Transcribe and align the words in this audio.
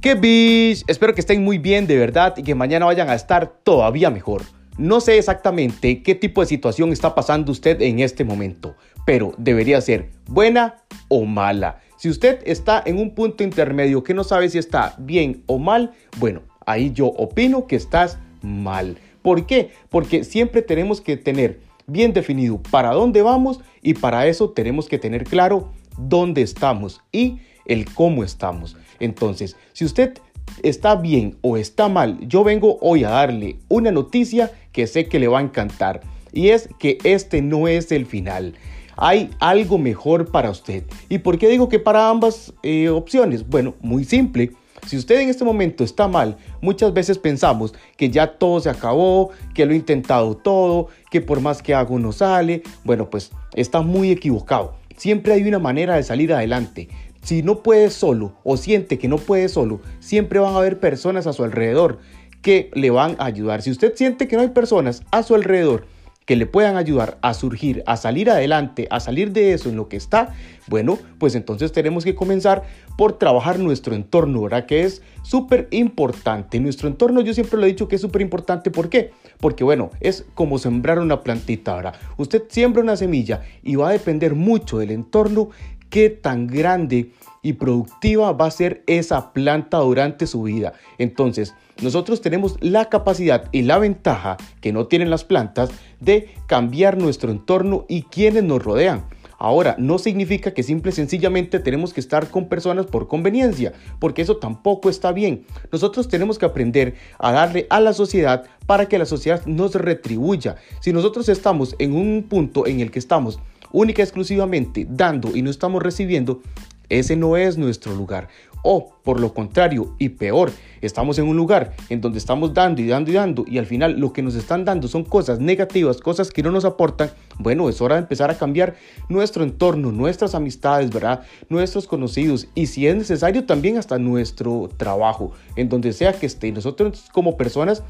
¡Qué 0.00 0.14
bish! 0.14 0.82
Espero 0.86 1.14
que 1.14 1.20
estén 1.20 1.44
muy 1.44 1.58
bien 1.58 1.86
de 1.86 1.98
verdad 1.98 2.32
y 2.38 2.42
que 2.42 2.54
mañana 2.54 2.86
vayan 2.86 3.10
a 3.10 3.14
estar 3.14 3.52
todavía 3.62 4.08
mejor. 4.08 4.44
No 4.78 4.98
sé 5.02 5.18
exactamente 5.18 6.02
qué 6.02 6.14
tipo 6.14 6.40
de 6.40 6.46
situación 6.46 6.90
está 6.90 7.14
pasando 7.14 7.52
usted 7.52 7.82
en 7.82 8.00
este 8.00 8.24
momento, 8.24 8.74
pero 9.04 9.34
debería 9.36 9.78
ser 9.82 10.08
buena 10.26 10.76
o 11.08 11.26
mala. 11.26 11.80
Si 11.98 12.08
usted 12.08 12.40
está 12.46 12.82
en 12.86 12.98
un 12.98 13.14
punto 13.14 13.44
intermedio 13.44 14.02
que 14.02 14.14
no 14.14 14.24
sabe 14.24 14.48
si 14.48 14.56
está 14.56 14.94
bien 14.96 15.42
o 15.44 15.58
mal, 15.58 15.92
bueno, 16.16 16.40
ahí 16.64 16.92
yo 16.94 17.08
opino 17.08 17.66
que 17.66 17.76
estás 17.76 18.16
mal. 18.40 18.96
¿Por 19.20 19.44
qué? 19.44 19.72
Porque 19.90 20.24
siempre 20.24 20.62
tenemos 20.62 21.02
que 21.02 21.18
tener 21.18 21.60
bien 21.86 22.14
definido 22.14 22.58
para 22.70 22.92
dónde 22.92 23.20
vamos 23.20 23.60
y 23.82 23.92
para 23.92 24.26
eso 24.28 24.48
tenemos 24.48 24.88
que 24.88 24.98
tener 24.98 25.24
claro 25.24 25.74
dónde 25.98 26.40
estamos 26.40 27.02
y 27.12 27.40
el 27.66 27.84
cómo 27.92 28.24
estamos. 28.24 28.78
Entonces, 29.00 29.56
si 29.72 29.84
usted 29.84 30.14
está 30.62 30.94
bien 30.96 31.36
o 31.42 31.56
está 31.56 31.88
mal, 31.88 32.18
yo 32.26 32.44
vengo 32.44 32.78
hoy 32.80 33.04
a 33.04 33.10
darle 33.10 33.56
una 33.68 33.90
noticia 33.90 34.52
que 34.72 34.86
sé 34.86 35.06
que 35.06 35.18
le 35.18 35.28
va 35.28 35.38
a 35.38 35.42
encantar. 35.42 36.00
Y 36.32 36.50
es 36.50 36.68
que 36.78 36.98
este 37.04 37.42
no 37.42 37.66
es 37.66 37.90
el 37.90 38.06
final. 38.06 38.54
Hay 38.96 39.30
algo 39.40 39.78
mejor 39.78 40.30
para 40.30 40.50
usted. 40.50 40.84
¿Y 41.08 41.18
por 41.18 41.38
qué 41.38 41.48
digo 41.48 41.68
que 41.68 41.78
para 41.78 42.08
ambas 42.08 42.52
eh, 42.62 42.88
opciones? 42.90 43.48
Bueno, 43.48 43.74
muy 43.80 44.04
simple. 44.04 44.52
Si 44.86 44.96
usted 44.96 45.20
en 45.20 45.28
este 45.28 45.44
momento 45.44 45.84
está 45.84 46.08
mal, 46.08 46.36
muchas 46.60 46.92
veces 46.92 47.18
pensamos 47.18 47.74
que 47.96 48.10
ya 48.10 48.38
todo 48.38 48.60
se 48.60 48.70
acabó, 48.70 49.30
que 49.54 49.64
lo 49.66 49.72
he 49.72 49.76
intentado 49.76 50.36
todo, 50.36 50.88
que 51.10 51.20
por 51.20 51.40
más 51.40 51.62
que 51.62 51.74
hago 51.74 51.98
no 51.98 52.12
sale. 52.12 52.62
Bueno, 52.84 53.08
pues 53.08 53.30
está 53.54 53.82
muy 53.82 54.10
equivocado. 54.10 54.74
Siempre 54.96 55.32
hay 55.32 55.46
una 55.46 55.58
manera 55.58 55.96
de 55.96 56.02
salir 56.02 56.32
adelante. 56.32 56.88
Si 57.22 57.42
no 57.42 57.62
puede 57.62 57.90
solo 57.90 58.34
o 58.44 58.56
siente 58.56 58.98
que 58.98 59.08
no 59.08 59.18
puede 59.18 59.48
solo, 59.48 59.80
siempre 59.98 60.38
van 60.38 60.54
a 60.54 60.58
haber 60.58 60.80
personas 60.80 61.26
a 61.26 61.32
su 61.32 61.44
alrededor 61.44 61.98
que 62.42 62.70
le 62.74 62.90
van 62.90 63.16
a 63.18 63.26
ayudar. 63.26 63.62
Si 63.62 63.70
usted 63.70 63.94
siente 63.94 64.28
que 64.28 64.36
no 64.36 64.42
hay 64.42 64.48
personas 64.48 65.02
a 65.10 65.22
su 65.22 65.34
alrededor 65.34 65.86
que 66.30 66.36
le 66.36 66.46
puedan 66.46 66.76
ayudar 66.76 67.18
a 67.22 67.34
surgir, 67.34 67.82
a 67.86 67.96
salir 67.96 68.30
adelante, 68.30 68.86
a 68.90 69.00
salir 69.00 69.32
de 69.32 69.52
eso 69.52 69.68
en 69.68 69.74
lo 69.74 69.88
que 69.88 69.96
está, 69.96 70.32
bueno, 70.68 70.96
pues 71.18 71.34
entonces 71.34 71.72
tenemos 71.72 72.04
que 72.04 72.14
comenzar 72.14 72.62
por 72.96 73.18
trabajar 73.18 73.58
nuestro 73.58 73.96
entorno, 73.96 74.42
¿verdad? 74.42 74.66
Que 74.66 74.84
es 74.84 75.02
súper 75.24 75.66
importante. 75.72 76.60
Nuestro 76.60 76.86
entorno, 76.86 77.20
yo 77.20 77.34
siempre 77.34 77.58
lo 77.58 77.64
he 77.66 77.70
dicho 77.70 77.88
que 77.88 77.96
es 77.96 78.00
súper 78.00 78.22
importante. 78.22 78.70
¿Por 78.70 78.88
qué? 78.88 79.10
Porque, 79.40 79.64
bueno, 79.64 79.90
es 79.98 80.24
como 80.34 80.58
sembrar 80.58 81.00
una 81.00 81.22
plantita, 81.22 81.74
¿verdad? 81.74 81.94
Usted 82.16 82.44
siembra 82.48 82.80
una 82.80 82.96
semilla 82.96 83.42
y 83.64 83.74
va 83.74 83.88
a 83.88 83.92
depender 83.92 84.36
mucho 84.36 84.78
del 84.78 84.92
entorno 84.92 85.50
qué 85.90 86.08
tan 86.08 86.46
grande 86.46 87.12
y 87.42 87.54
productiva 87.54 88.32
va 88.32 88.46
a 88.46 88.50
ser 88.50 88.82
esa 88.86 89.32
planta 89.32 89.78
durante 89.78 90.26
su 90.26 90.42
vida. 90.42 90.72
Entonces, 90.98 91.54
nosotros 91.82 92.20
tenemos 92.20 92.56
la 92.60 92.86
capacidad 92.86 93.48
y 93.52 93.62
la 93.62 93.78
ventaja 93.78 94.36
que 94.60 94.72
no 94.72 94.86
tienen 94.86 95.10
las 95.10 95.24
plantas 95.24 95.70
de 96.00 96.30
cambiar 96.46 96.98
nuestro 96.98 97.30
entorno 97.30 97.86
y 97.88 98.02
quienes 98.02 98.44
nos 98.44 98.62
rodean. 98.62 99.04
Ahora, 99.42 99.74
no 99.78 99.98
significa 99.98 100.52
que 100.52 100.62
simple 100.62 100.90
y 100.90 100.94
sencillamente 100.94 101.60
tenemos 101.60 101.94
que 101.94 102.00
estar 102.00 102.28
con 102.28 102.50
personas 102.50 102.84
por 102.84 103.08
conveniencia, 103.08 103.72
porque 103.98 104.20
eso 104.20 104.36
tampoco 104.36 104.90
está 104.90 105.12
bien. 105.12 105.46
Nosotros 105.72 106.08
tenemos 106.08 106.38
que 106.38 106.44
aprender 106.44 106.96
a 107.18 107.32
darle 107.32 107.66
a 107.70 107.80
la 107.80 107.94
sociedad 107.94 108.44
para 108.66 108.86
que 108.86 108.98
la 108.98 109.06
sociedad 109.06 109.46
nos 109.46 109.74
retribuya. 109.74 110.56
Si 110.80 110.92
nosotros 110.92 111.30
estamos 111.30 111.74
en 111.78 111.94
un 111.94 112.26
punto 112.28 112.66
en 112.66 112.80
el 112.80 112.90
que 112.90 112.98
estamos 112.98 113.40
única 113.72 114.02
exclusivamente 114.02 114.86
dando 114.88 115.36
y 115.36 115.42
no 115.42 115.50
estamos 115.50 115.82
recibiendo, 115.82 116.40
ese 116.88 117.16
no 117.16 117.36
es 117.36 117.56
nuestro 117.56 117.94
lugar. 117.94 118.28
O 118.62 118.92
por 119.04 119.20
lo 119.20 119.32
contrario, 119.32 119.94
y 119.98 120.10
peor, 120.10 120.52
estamos 120.82 121.18
en 121.18 121.26
un 121.26 121.36
lugar 121.36 121.74
en 121.88 122.02
donde 122.02 122.18
estamos 122.18 122.52
dando 122.52 122.82
y 122.82 122.88
dando 122.88 123.10
y 123.10 123.14
dando 123.14 123.44
y 123.46 123.56
al 123.56 123.64
final 123.64 123.98
lo 123.98 124.12
que 124.12 124.22
nos 124.22 124.34
están 124.34 124.66
dando 124.66 124.86
son 124.86 125.04
cosas 125.04 125.40
negativas, 125.40 126.00
cosas 126.00 126.30
que 126.30 126.42
no 126.42 126.50
nos 126.50 126.66
aportan. 126.66 127.10
Bueno, 127.38 127.70
es 127.70 127.80
hora 127.80 127.94
de 127.94 128.02
empezar 128.02 128.30
a 128.30 128.36
cambiar 128.36 128.76
nuestro 129.08 129.44
entorno, 129.44 129.92
nuestras 129.92 130.34
amistades, 130.34 130.90
¿verdad? 130.90 131.22
Nuestros 131.48 131.86
conocidos 131.86 132.48
y 132.54 132.66
si 132.66 132.86
es 132.86 132.94
necesario 132.94 133.46
también 133.46 133.78
hasta 133.78 133.98
nuestro 133.98 134.68
trabajo, 134.76 135.32
en 135.56 135.70
donde 135.70 135.94
sea 135.94 136.12
que 136.12 136.26
esté. 136.26 136.52
Nosotros 136.52 137.06
como 137.12 137.38
personas 137.38 137.82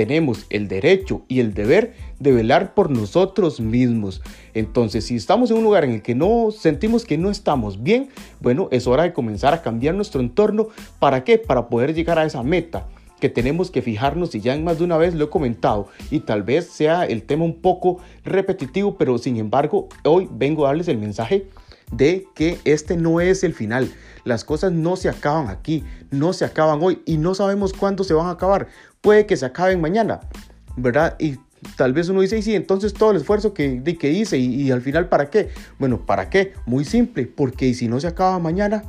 tenemos 0.00 0.46
el 0.48 0.66
derecho 0.66 1.20
y 1.28 1.40
el 1.40 1.52
deber 1.52 1.92
de 2.20 2.32
velar 2.32 2.72
por 2.72 2.88
nosotros 2.88 3.60
mismos. 3.60 4.22
Entonces, 4.54 5.04
si 5.04 5.16
estamos 5.16 5.50
en 5.50 5.58
un 5.58 5.64
lugar 5.64 5.84
en 5.84 5.90
el 5.90 6.00
que 6.00 6.14
no 6.14 6.48
sentimos 6.52 7.04
que 7.04 7.18
no 7.18 7.30
estamos 7.30 7.82
bien, 7.82 8.08
bueno, 8.40 8.68
es 8.70 8.86
hora 8.86 9.02
de 9.02 9.12
comenzar 9.12 9.52
a 9.52 9.60
cambiar 9.60 9.94
nuestro 9.94 10.22
entorno. 10.22 10.68
¿Para 11.00 11.22
qué? 11.22 11.36
Para 11.36 11.68
poder 11.68 11.92
llegar 11.92 12.18
a 12.18 12.24
esa 12.24 12.42
meta 12.42 12.88
que 13.20 13.28
tenemos 13.28 13.70
que 13.70 13.82
fijarnos 13.82 14.34
y 14.34 14.40
ya 14.40 14.54
en 14.54 14.64
más 14.64 14.78
de 14.78 14.84
una 14.84 14.96
vez 14.96 15.14
lo 15.14 15.26
he 15.26 15.28
comentado 15.28 15.88
y 16.10 16.20
tal 16.20 16.44
vez 16.44 16.70
sea 16.70 17.04
el 17.04 17.22
tema 17.24 17.44
un 17.44 17.60
poco 17.60 17.98
repetitivo, 18.24 18.96
pero 18.96 19.18
sin 19.18 19.36
embargo 19.36 19.90
hoy 20.04 20.26
vengo 20.32 20.64
a 20.64 20.68
darles 20.68 20.88
el 20.88 20.96
mensaje 20.96 21.46
de 21.92 22.24
que 22.34 22.56
este 22.64 22.96
no 22.96 23.20
es 23.20 23.44
el 23.44 23.52
final. 23.52 23.90
Las 24.24 24.44
cosas 24.44 24.72
no 24.72 24.96
se 24.96 25.08
acaban 25.08 25.48
aquí, 25.48 25.84
no 26.10 26.32
se 26.32 26.44
acaban 26.44 26.80
hoy 26.82 27.02
y 27.06 27.16
no 27.16 27.34
sabemos 27.34 27.72
cuándo 27.72 28.04
se 28.04 28.14
van 28.14 28.26
a 28.26 28.32
acabar 28.32 28.68
puede 29.00 29.26
que 29.26 29.36
se 29.36 29.46
acaben 29.46 29.80
mañana, 29.80 30.20
¿verdad? 30.76 31.16
Y 31.18 31.36
tal 31.76 31.92
vez 31.92 32.08
uno 32.08 32.20
dice, 32.20 32.38
y 32.38 32.42
sí, 32.42 32.54
entonces 32.54 32.94
todo 32.94 33.10
el 33.10 33.18
esfuerzo 33.18 33.54
que, 33.54 33.82
que 33.98 34.10
hice 34.10 34.38
y, 34.38 34.70
al 34.70 34.82
final, 34.82 35.08
¿para 35.08 35.30
qué? 35.30 35.50
Bueno, 35.78 36.04
¿para 36.04 36.30
qué? 36.30 36.52
Muy 36.66 36.84
simple, 36.84 37.26
porque 37.26 37.66
¿y 37.66 37.74
si 37.74 37.88
no 37.88 38.00
se 38.00 38.06
acaba 38.06 38.38
mañana? 38.38 38.84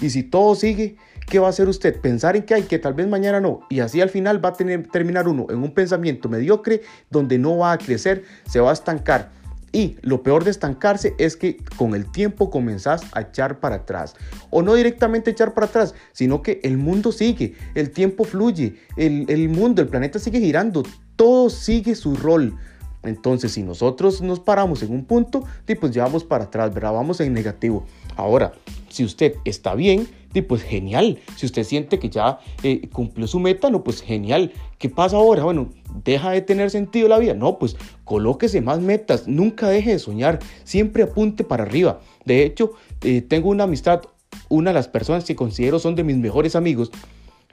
Y 0.00 0.10
si 0.10 0.22
todo 0.22 0.54
sigue, 0.54 0.96
¿qué 1.28 1.38
va 1.38 1.48
a 1.48 1.50
hacer 1.50 1.68
usted? 1.68 2.00
Pensar 2.00 2.36
en 2.36 2.44
que 2.44 2.54
hay, 2.54 2.62
que 2.62 2.78
tal 2.78 2.94
vez 2.94 3.06
mañana 3.06 3.40
no. 3.40 3.60
Y 3.68 3.80
así 3.80 4.00
al 4.00 4.08
final 4.08 4.42
va 4.42 4.50
a 4.50 4.52
tener, 4.54 4.88
terminar 4.88 5.28
uno 5.28 5.46
en 5.50 5.62
un 5.62 5.74
pensamiento 5.74 6.28
mediocre 6.28 6.82
donde 7.10 7.38
no 7.38 7.58
va 7.58 7.72
a 7.72 7.78
crecer, 7.78 8.24
se 8.48 8.60
va 8.60 8.70
a 8.70 8.72
estancar. 8.72 9.30
Y 9.72 9.96
lo 10.02 10.22
peor 10.22 10.44
de 10.44 10.50
estancarse 10.50 11.14
es 11.18 11.36
que 11.36 11.58
con 11.76 11.94
el 11.94 12.10
tiempo 12.10 12.50
comenzás 12.50 13.02
a 13.12 13.20
echar 13.20 13.60
para 13.60 13.76
atrás. 13.76 14.16
O 14.50 14.62
no 14.62 14.74
directamente 14.74 15.30
echar 15.30 15.54
para 15.54 15.66
atrás, 15.66 15.94
sino 16.12 16.42
que 16.42 16.60
el 16.64 16.76
mundo 16.76 17.12
sigue, 17.12 17.54
el 17.74 17.90
tiempo 17.90 18.24
fluye, 18.24 18.76
el, 18.96 19.48
mundo, 19.48 19.82
el 19.82 19.88
planeta 19.88 20.18
sigue 20.18 20.40
girando, 20.40 20.82
todo 21.14 21.50
sigue 21.50 21.94
su 21.94 22.16
rol. 22.16 22.56
Entonces, 23.02 23.52
si 23.52 23.62
nosotros 23.62 24.20
nos 24.20 24.40
paramos 24.40 24.82
en 24.82 24.92
un 24.92 25.04
punto, 25.04 25.44
pues 25.76 25.92
ya 25.92 26.06
para 26.24 26.44
atrás, 26.44 26.74
¿verdad? 26.74 26.92
Vamos 26.92 27.20
en 27.20 27.32
negativo. 27.32 27.86
Ahora, 28.16 28.52
si 28.88 29.04
usted 29.04 29.34
está 29.44 29.74
bien, 29.74 30.08
pues 30.42 30.62
genial. 30.62 31.18
Si 31.36 31.46
usted 31.46 31.64
siente 31.64 31.98
que 31.98 32.08
ya 32.08 32.38
eh, 32.62 32.88
cumplió 32.92 33.26
su 33.26 33.40
meta, 33.40 33.70
no, 33.70 33.82
pues 33.82 34.00
genial. 34.00 34.52
¿Qué 34.78 34.88
pasa 34.88 35.16
ahora? 35.16 35.42
Bueno, 35.42 35.70
deja 36.04 36.30
de 36.30 36.40
tener 36.40 36.70
sentido 36.70 37.08
la 37.08 37.18
vida. 37.18 37.34
No, 37.34 37.58
pues 37.58 37.76
colóquese 38.04 38.60
más 38.60 38.80
metas. 38.80 39.26
Nunca 39.26 39.68
deje 39.68 39.92
de 39.92 39.98
soñar. 39.98 40.38
Siempre 40.64 41.02
apunte 41.02 41.44
para 41.44 41.64
arriba. 41.64 42.00
De 42.24 42.44
hecho, 42.44 42.72
eh, 43.02 43.22
tengo 43.22 43.50
una 43.50 43.64
amistad, 43.64 44.02
una 44.48 44.70
de 44.70 44.74
las 44.74 44.88
personas 44.88 45.24
que 45.24 45.34
considero 45.34 45.78
son 45.78 45.96
de 45.96 46.04
mis 46.04 46.16
mejores 46.16 46.54
amigos. 46.54 46.90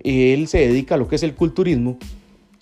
Él 0.03 0.47
se 0.47 0.59
dedica 0.59 0.95
a 0.95 0.97
lo 0.97 1.07
que 1.07 1.15
es 1.15 1.23
el 1.23 1.33
culturismo. 1.33 1.97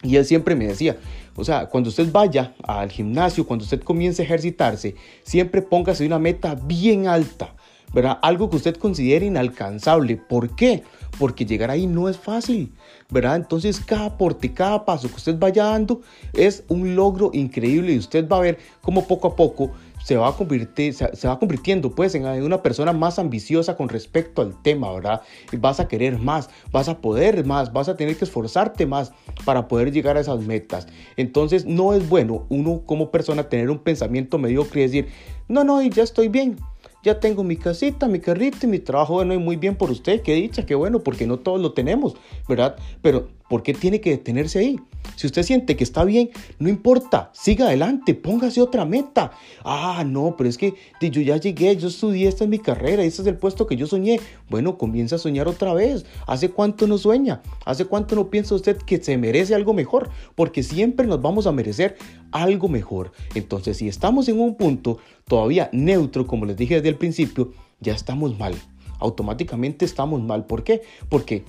Y 0.02 0.16
él 0.18 0.26
siempre 0.26 0.56
me 0.56 0.68
decía, 0.68 0.98
o 1.36 1.44
sea, 1.44 1.66
cuando 1.66 1.90
usted 1.90 2.12
vaya 2.12 2.54
al 2.64 2.92
gimnasio, 2.92 3.46
cuando 3.46 3.64
usted 3.64 3.82
comience 3.82 4.22
a 4.22 4.26
ejercitarse, 4.26 4.96
siempre 5.24 5.62
póngase 5.62 6.06
una 6.06 6.20
meta 6.20 6.54
bien 6.56 7.08
alta 7.08 7.56
¿verdad? 7.96 8.20
Algo 8.22 8.50
que 8.50 8.58
usted 8.58 8.76
considere 8.76 9.26
inalcanzable. 9.26 10.18
¿Por 10.18 10.54
qué? 10.54 10.84
Porque 11.18 11.46
llegar 11.46 11.72
ahí 11.72 11.88
no 11.88 12.10
es 12.10 12.18
fácil, 12.18 12.74
¿verdad? 13.10 13.38
Entonces 13.38 13.80
cada 13.80 14.08
aporte, 14.08 14.54
cada 14.54 14.84
paso 14.84 15.08
que 15.08 15.16
usted 15.16 15.40
vaya 15.40 15.64
dando 15.64 16.02
es 16.34 16.66
un 16.68 16.98
logro 16.98 17.30
increíble 17.32 17.94
y 17.94 17.98
usted 17.98 18.28
va 18.28 18.38
a 18.38 18.42
ver 18.42 18.60
cómo 18.82 19.08
poco 19.08 19.30
a 19.30 19.36
poco 19.38 19.72
se 20.04 20.18
va, 20.18 20.28
a 20.28 20.32
va 20.32 21.40
convirtiendo 21.40 21.90
pues 21.96 22.14
en 22.16 22.26
una 22.44 22.62
persona 22.62 22.92
más 22.92 23.18
ambiciosa 23.18 23.78
con 23.78 23.88
respecto 23.88 24.42
al 24.42 24.62
tema, 24.62 24.92
¿verdad? 24.92 25.22
Vas 25.58 25.80
a 25.80 25.88
querer 25.88 26.20
más, 26.20 26.50
vas 26.74 26.90
a 26.90 27.00
poder 27.00 27.46
más, 27.46 27.72
vas 27.72 27.88
a 27.88 27.96
tener 27.96 28.18
que 28.18 28.26
esforzarte 28.26 28.86
más 28.86 29.14
para 29.46 29.70
poder 29.70 29.94
llegar 29.94 30.18
a 30.18 30.20
esas 30.20 30.42
metas. 30.42 30.86
Entonces 31.16 31.66
no 31.66 31.94
es 31.94 32.08
bueno 32.10 32.46
uno 32.50 32.84
como 32.86 33.10
persona 33.10 33.48
tener 33.48 33.72
un 33.72 33.80
pensamiento 33.80 34.38
mediocre 34.38 34.82
y 34.82 34.84
decir, 34.84 35.08
no, 35.48 35.64
no, 35.64 35.82
ya 35.82 36.04
estoy 36.04 36.28
bien 36.28 36.58
ya 37.06 37.20
tengo 37.20 37.44
mi 37.44 37.56
casita, 37.56 38.08
mi 38.08 38.20
carrito 38.20 38.66
y 38.66 38.68
mi 38.68 38.80
trabajo, 38.80 39.14
bueno, 39.14 39.36
y 39.36 39.38
muy 39.38 39.58
bien 39.58 39.76
por 39.76 39.92
usted, 39.92 40.24
qué 40.24 40.34
dicha, 40.34 40.66
qué 40.66 40.74
bueno, 40.74 41.00
porque 41.00 41.28
no 41.28 41.38
todos 41.38 41.62
lo 41.62 41.72
tenemos, 41.72 42.16
¿verdad? 42.50 42.78
Pero 43.04 43.28
¿por 43.50 43.64
qué 43.64 43.74
tiene 43.74 44.02
que 44.02 44.12
detenerse 44.12 44.60
ahí? 44.60 44.80
Si 45.16 45.28
usted 45.28 45.44
siente 45.44 45.76
que 45.76 45.84
está 45.84 46.04
bien, 46.04 46.30
no 46.60 46.68
importa, 46.68 47.30
siga 47.34 47.68
adelante, 47.68 48.16
póngase 48.16 48.62
otra 48.62 48.86
meta. 48.86 49.32
Ah, 49.64 50.04
no, 50.06 50.36
pero 50.36 50.50
es 50.50 50.58
que 50.58 50.74
yo 51.00 51.22
ya 51.22 51.38
llegué, 51.38 51.76
yo 51.78 51.88
estudié, 51.88 52.28
esta 52.28 52.44
es 52.44 52.50
mi 52.50 52.60
carrera, 52.60 53.04
este 53.04 53.22
es 53.22 53.28
el 53.28 53.38
puesto 53.38 53.68
que 53.68 53.76
yo 53.76 53.88
soñé. 53.88 54.20
Bueno, 54.50 54.78
comienza 54.78 55.16
a 55.16 55.20
soñar 55.20 55.48
otra 55.48 55.74
vez. 55.74 56.06
¿Hace 56.28 56.50
cuánto 56.50 56.88
no 56.88 56.98
sueña? 56.98 57.42
¿Hace 57.66 57.86
cuánto 57.86 58.16
no 58.16 58.30
piensa 58.30 58.56
usted 58.56 58.78
que 58.78 59.02
se 59.02 59.18
merece 59.18 59.56
algo 59.56 59.74
mejor? 59.74 60.10
Porque 60.36 60.64
siempre 60.64 61.08
nos 61.08 61.22
vamos 61.22 61.48
a 61.48 61.52
merecer 61.52 61.98
algo 62.32 62.68
mejor. 62.68 63.12
Entonces, 63.36 63.78
si 63.78 63.88
estamos 63.88 64.28
en 64.28 64.40
un 64.40 64.56
punto 64.56 64.98
todavía 65.28 65.70
neutro, 65.72 66.28
como 66.28 66.46
les 66.46 66.58
dije 66.58 66.76
desde 66.76 66.90
el 66.90 66.98
principio, 66.98 67.54
ya 67.80 67.94
estamos 67.94 68.38
mal. 68.38 68.56
Automáticamente 69.00 69.86
estamos 69.86 70.22
mal. 70.22 70.46
¿Por 70.46 70.64
qué? 70.64 70.82
Porque 71.10 71.44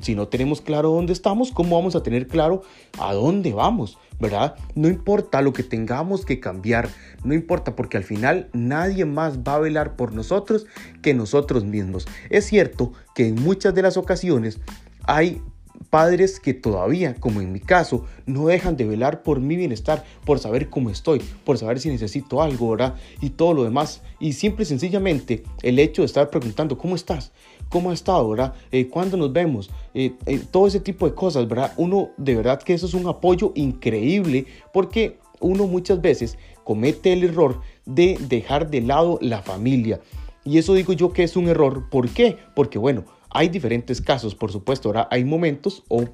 si 0.00 0.14
no 0.14 0.28
tenemos 0.28 0.60
claro 0.60 0.90
dónde 0.90 1.12
estamos, 1.12 1.50
¿cómo 1.52 1.76
vamos 1.76 1.96
a 1.96 2.02
tener 2.02 2.26
claro 2.26 2.62
a 2.98 3.12
dónde 3.14 3.52
vamos? 3.52 3.98
¿Verdad? 4.20 4.54
No 4.74 4.88
importa 4.88 5.42
lo 5.42 5.52
que 5.52 5.64
tengamos 5.64 6.24
que 6.24 6.38
cambiar, 6.38 6.88
no 7.24 7.34
importa 7.34 7.74
porque 7.74 7.96
al 7.96 8.04
final 8.04 8.48
nadie 8.52 9.04
más 9.04 9.40
va 9.40 9.56
a 9.56 9.58
velar 9.58 9.96
por 9.96 10.12
nosotros 10.12 10.66
que 11.02 11.14
nosotros 11.14 11.64
mismos. 11.64 12.06
Es 12.30 12.46
cierto 12.46 12.92
que 13.14 13.26
en 13.26 13.42
muchas 13.42 13.74
de 13.74 13.82
las 13.82 13.96
ocasiones 13.96 14.60
hay 15.02 15.42
padres 15.90 16.40
que 16.40 16.54
todavía, 16.54 17.14
como 17.14 17.40
en 17.40 17.52
mi 17.52 17.60
caso, 17.60 18.04
no 18.26 18.46
dejan 18.46 18.76
de 18.76 18.84
velar 18.84 19.22
por 19.22 19.40
mi 19.40 19.56
bienestar, 19.56 20.04
por 20.24 20.38
saber 20.38 20.70
cómo 20.70 20.90
estoy, 20.90 21.20
por 21.44 21.58
saber 21.58 21.80
si 21.80 21.88
necesito 21.88 22.42
algo, 22.42 22.70
¿verdad? 22.70 22.94
Y 23.20 23.30
todo 23.30 23.54
lo 23.54 23.64
demás. 23.64 24.02
Y 24.20 24.32
simple 24.32 24.64
y 24.64 24.66
sencillamente 24.66 25.44
el 25.62 25.78
hecho 25.78 26.02
de 26.02 26.06
estar 26.06 26.30
preguntando, 26.30 26.78
¿cómo 26.78 26.96
estás? 26.96 27.32
¿Cómo 27.68 27.90
has 27.90 28.00
estado, 28.00 28.28
verdad? 28.28 28.54
Eh, 28.70 28.88
¿Cuándo 28.88 29.16
nos 29.16 29.32
vemos? 29.32 29.70
Eh, 29.94 30.14
eh, 30.26 30.40
todo 30.50 30.66
ese 30.66 30.80
tipo 30.80 31.08
de 31.08 31.14
cosas, 31.14 31.48
¿verdad? 31.48 31.72
Uno, 31.76 32.10
de 32.16 32.36
verdad 32.36 32.62
que 32.62 32.74
eso 32.74 32.86
es 32.86 32.94
un 32.94 33.06
apoyo 33.06 33.52
increíble 33.54 34.46
porque 34.72 35.18
uno 35.40 35.66
muchas 35.66 36.00
veces 36.00 36.38
comete 36.64 37.12
el 37.12 37.24
error 37.24 37.60
de 37.84 38.18
dejar 38.28 38.70
de 38.70 38.80
lado 38.80 39.18
la 39.20 39.42
familia. 39.42 40.00
Y 40.44 40.58
eso 40.58 40.74
digo 40.74 40.92
yo 40.92 41.12
que 41.12 41.22
es 41.22 41.36
un 41.36 41.48
error. 41.48 41.88
¿Por 41.90 42.10
qué? 42.10 42.36
Porque 42.54 42.78
bueno, 42.78 43.04
hay 43.34 43.48
diferentes 43.48 44.00
casos, 44.00 44.34
por 44.34 44.50
supuesto. 44.50 44.88
Ahora 44.88 45.08
hay 45.10 45.24
momentos 45.24 45.82
o 45.88 46.04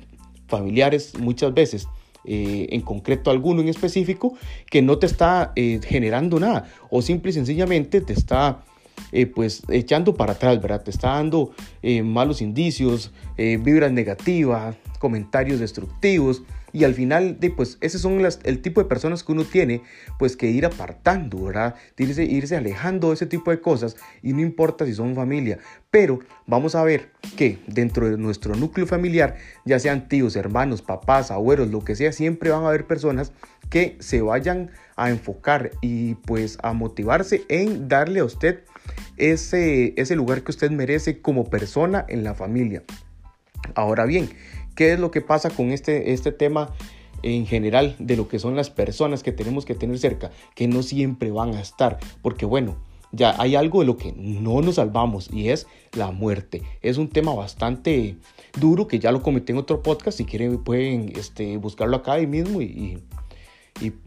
familiares 0.48 1.16
muchas 1.18 1.54
veces, 1.54 1.86
eh, 2.24 2.66
en 2.70 2.80
concreto 2.80 3.30
alguno 3.30 3.60
en 3.60 3.68
específico, 3.68 4.34
que 4.68 4.82
no 4.82 4.98
te 4.98 5.06
está 5.06 5.52
eh, 5.54 5.80
generando 5.86 6.40
nada 6.40 6.68
o 6.90 7.00
simple 7.02 7.30
y 7.30 7.34
sencillamente 7.34 8.00
te 8.00 8.14
está 8.14 8.62
eh, 9.12 9.26
pues 9.26 9.62
echando 9.68 10.14
para 10.14 10.32
atrás, 10.32 10.60
¿verdad? 10.60 10.82
Te 10.82 10.90
está 10.90 11.10
dando 11.10 11.52
malos 12.04 12.42
indicios, 12.42 13.12
vibras 13.36 13.92
negativas, 13.92 14.76
comentarios 14.98 15.60
destructivos 15.60 16.42
y 16.72 16.84
al 16.84 16.94
final, 16.94 17.38
pues 17.56 17.78
ese 17.80 17.98
son 17.98 18.20
el 18.44 18.62
tipo 18.62 18.82
de 18.82 18.88
personas 18.88 19.24
que 19.24 19.32
uno 19.32 19.44
tiene 19.44 19.82
pues 20.18 20.36
que 20.36 20.50
ir 20.50 20.66
apartando, 20.66 21.44
¿verdad? 21.44 21.74
Irse, 21.96 22.24
irse 22.24 22.56
alejando 22.56 23.08
de 23.08 23.14
ese 23.14 23.26
tipo 23.26 23.50
de 23.50 23.60
cosas 23.60 23.96
y 24.22 24.32
no 24.32 24.40
importa 24.40 24.86
si 24.86 24.94
son 24.94 25.14
familia. 25.14 25.58
Pero 25.90 26.20
vamos 26.46 26.74
a 26.74 26.84
ver 26.84 27.10
que 27.36 27.58
dentro 27.66 28.08
de 28.08 28.16
nuestro 28.16 28.54
núcleo 28.54 28.86
familiar, 28.86 29.36
ya 29.64 29.78
sean 29.78 30.08
tíos, 30.08 30.36
hermanos, 30.36 30.82
papás, 30.82 31.30
abuelos, 31.30 31.70
lo 31.70 31.84
que 31.84 31.96
sea, 31.96 32.12
siempre 32.12 32.50
van 32.50 32.64
a 32.64 32.68
haber 32.68 32.86
personas 32.86 33.32
que 33.68 33.96
se 34.00 34.20
vayan 34.22 34.70
a 34.96 35.10
enfocar 35.10 35.72
y 35.80 36.14
pues 36.14 36.58
a 36.62 36.72
motivarse 36.72 37.42
en 37.48 37.88
darle 37.88 38.20
a 38.20 38.24
usted 38.24 38.64
ese 39.16 40.16
lugar 40.16 40.42
que 40.42 40.50
usted 40.50 40.70
merece 40.70 41.20
como 41.20 41.50
persona 41.50 42.04
en 42.08 42.24
la 42.24 42.34
familia. 42.34 42.82
Ahora 43.74 44.06
bien, 44.06 44.30
¿Qué 44.80 44.94
es 44.94 44.98
lo 44.98 45.10
que 45.10 45.20
pasa 45.20 45.50
con 45.50 45.72
este, 45.72 46.14
este 46.14 46.32
tema 46.32 46.70
en 47.22 47.44
general 47.44 47.96
de 47.98 48.16
lo 48.16 48.28
que 48.28 48.38
son 48.38 48.56
las 48.56 48.70
personas 48.70 49.22
que 49.22 49.30
tenemos 49.30 49.66
que 49.66 49.74
tener 49.74 49.98
cerca? 49.98 50.30
Que 50.54 50.68
no 50.68 50.82
siempre 50.82 51.30
van 51.30 51.52
a 51.54 51.60
estar, 51.60 51.98
porque 52.22 52.46
bueno, 52.46 52.76
ya 53.12 53.38
hay 53.38 53.56
algo 53.56 53.80
de 53.80 53.86
lo 53.86 53.98
que 53.98 54.14
no 54.16 54.62
nos 54.62 54.76
salvamos 54.76 55.28
y 55.30 55.50
es 55.50 55.66
la 55.92 56.12
muerte. 56.12 56.62
Es 56.80 56.96
un 56.96 57.10
tema 57.10 57.34
bastante 57.34 58.16
duro 58.58 58.86
que 58.88 58.98
ya 58.98 59.12
lo 59.12 59.20
comenté 59.20 59.52
en 59.52 59.58
otro 59.58 59.82
podcast. 59.82 60.16
Si 60.16 60.24
quieren 60.24 60.64
pueden 60.64 61.12
este, 61.14 61.58
buscarlo 61.58 61.98
acá 61.98 62.12
ahí 62.12 62.26
mismo 62.26 62.62
y, 62.62 62.64
y, 62.64 62.98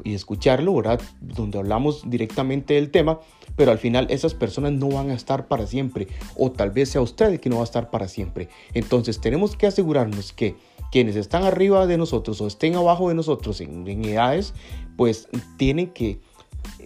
escucharlo, 0.03 0.75
¿verdad? 0.75 1.01
Donde 1.21 1.57
hablamos 1.57 2.09
directamente 2.09 2.75
del 2.75 2.91
tema, 2.91 3.19
pero 3.55 3.71
al 3.71 3.77
final 3.77 4.07
esas 4.09 4.33
personas 4.33 4.73
no 4.73 4.89
van 4.89 5.09
a 5.09 5.13
estar 5.13 5.47
para 5.47 5.67
siempre, 5.67 6.07
o 6.35 6.51
tal 6.51 6.71
vez 6.71 6.89
sea 6.89 7.01
usted 7.01 7.39
que 7.39 7.49
no 7.49 7.57
va 7.57 7.61
a 7.61 7.65
estar 7.65 7.89
para 7.89 8.07
siempre. 8.07 8.49
Entonces 8.73 9.19
tenemos 9.21 9.55
que 9.55 9.67
asegurarnos 9.67 10.33
que 10.33 10.55
quienes 10.91 11.15
están 11.15 11.43
arriba 11.43 11.87
de 11.87 11.97
nosotros 11.97 12.39
o 12.41 12.47
estén 12.47 12.75
abajo 12.75 13.09
de 13.09 13.15
nosotros 13.15 13.61
en, 13.61 13.87
en 13.87 14.05
edades, 14.05 14.53
pues 14.95 15.27
tienen 15.57 15.87
que 15.87 16.19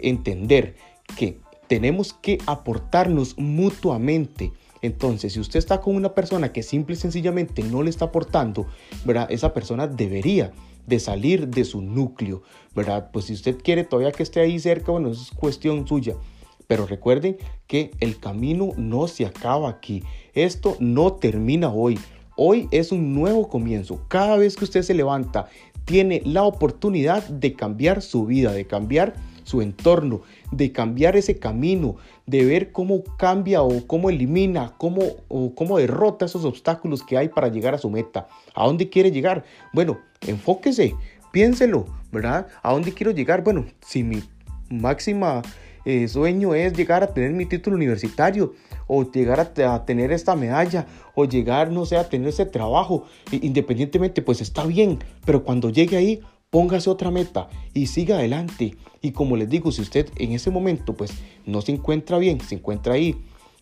entender 0.02 0.76
que 1.18 1.40
tenemos 1.68 2.14
que 2.14 2.38
aportarnos 2.46 3.38
mutuamente. 3.38 4.52
Entonces, 4.82 5.34
si 5.34 5.40
usted 5.40 5.60
está 5.60 5.82
con 5.82 5.96
una 5.96 6.14
persona 6.14 6.54
que 6.54 6.64
simple 6.64 6.96
y 6.96 6.98
sencillamente 6.98 7.64
no 7.64 7.84
le 7.84 7.90
está 7.90 8.06
aportando, 8.06 8.68
¿verdad? 9.06 9.28
Esa 9.30 9.54
persona 9.54 9.88
debería 9.88 10.54
de 10.88 11.00
salir 11.00 11.50
de 11.50 11.66
su 11.66 11.82
núcleo, 11.82 12.42
¿verdad? 12.76 13.12
Pues 13.14 13.26
si 13.26 13.34
usted 13.34 13.58
quiere 13.62 13.84
todavía 13.84 14.12
que 14.12 14.24
esté 14.24 14.40
ahí 14.40 14.58
cerca, 14.58 14.92
bueno, 14.92 15.12
es 15.12 15.30
cuestión 15.36 15.88
suya. 15.88 16.16
Pero 16.66 16.88
recuerden 16.88 17.38
que 17.68 17.92
el 18.00 18.20
camino 18.20 18.72
no 18.78 19.08
se 19.08 19.26
acaba 19.26 19.70
aquí. 19.70 20.04
Esto 20.34 20.76
no 20.80 21.14
termina 21.14 21.70
hoy. 21.70 22.00
Hoy 22.36 22.68
es 22.72 22.92
un 22.92 23.14
nuevo 23.14 23.48
comienzo. 23.48 24.02
Cada 24.08 24.38
vez 24.38 24.56
que 24.56 24.66
usted 24.66 24.82
se 24.82 24.94
levanta, 24.94 25.48
tiene 25.86 26.22
la 26.26 26.44
oportunidad 26.44 27.28
de 27.30 27.54
cambiar 27.54 28.02
su 28.02 28.26
vida, 28.26 28.52
de 28.52 28.66
cambiar 28.66 29.14
su 29.48 29.62
entorno, 29.62 30.22
de 30.52 30.74
cambiar 30.74 31.16
ese 31.16 31.40
camino, 31.40 31.96
de 32.26 32.44
ver 32.44 32.74
cómo 32.74 33.02
cambia 33.18 33.62
o 33.62 33.88
cómo 33.88 34.10
elimina, 34.10 34.74
cómo, 34.78 35.04
o 35.30 35.56
cómo 35.56 35.78
derrota 35.78 36.26
esos 36.26 36.44
obstáculos 36.44 37.02
que 37.02 37.18
hay 37.18 37.30
para 37.30 37.48
llegar 37.48 37.74
a 37.74 37.78
su 37.78 37.90
meta. 37.90 38.28
¿A 38.54 38.66
dónde 38.66 38.90
quiere 38.90 39.10
llegar? 39.10 39.46
Bueno, 39.72 40.00
enfóquese, 40.28 40.96
piénselo, 41.32 41.86
¿verdad? 42.12 42.48
¿A 42.62 42.74
dónde 42.74 42.94
quiero 42.94 43.12
llegar? 43.12 43.42
Bueno, 43.42 43.66
si 43.80 44.04
mi 44.04 44.22
máxima 44.70 45.42
eh, 45.86 46.10
sueño 46.10 46.54
es 46.54 46.74
llegar 46.74 47.02
a 47.04 47.14
tener 47.14 47.32
mi 47.32 47.46
título 47.46 47.78
universitario 47.78 48.54
o 48.88 49.10
llegar 49.10 49.40
a, 49.40 49.86
tener 49.86 50.12
esta 50.12 50.36
medalla 50.36 50.86
o 51.16 51.24
llegar, 51.24 51.72
no 51.72 51.86
sé, 51.86 51.96
a 51.96 52.10
tener 52.10 52.28
ese 52.28 52.46
trabajo, 52.46 53.06
independientemente, 53.32 54.22
pues 54.22 54.42
está 54.42 54.66
bien, 54.66 55.00
pero 55.26 55.46
cuando 55.46 55.70
llegue 55.70 55.96
ahí, 55.96 56.22
póngase 56.50 56.90
otra 56.90 57.12
meta 57.12 57.50
y 57.74 57.88
siga 57.88 58.18
adelante. 58.18 58.76
Y 59.02 59.12
como 59.12 59.36
les 59.38 59.50
digo, 59.50 59.72
si 59.72 59.82
usted 59.82 60.10
en 60.18 60.32
ese 60.32 60.50
momento 60.50 60.96
pues 60.96 61.12
no 61.46 61.62
se 61.62 61.72
encuentra 61.72 62.18
bien, 62.18 62.42
se 62.42 62.56
encuentra 62.56 62.94
ahí, 62.94 63.16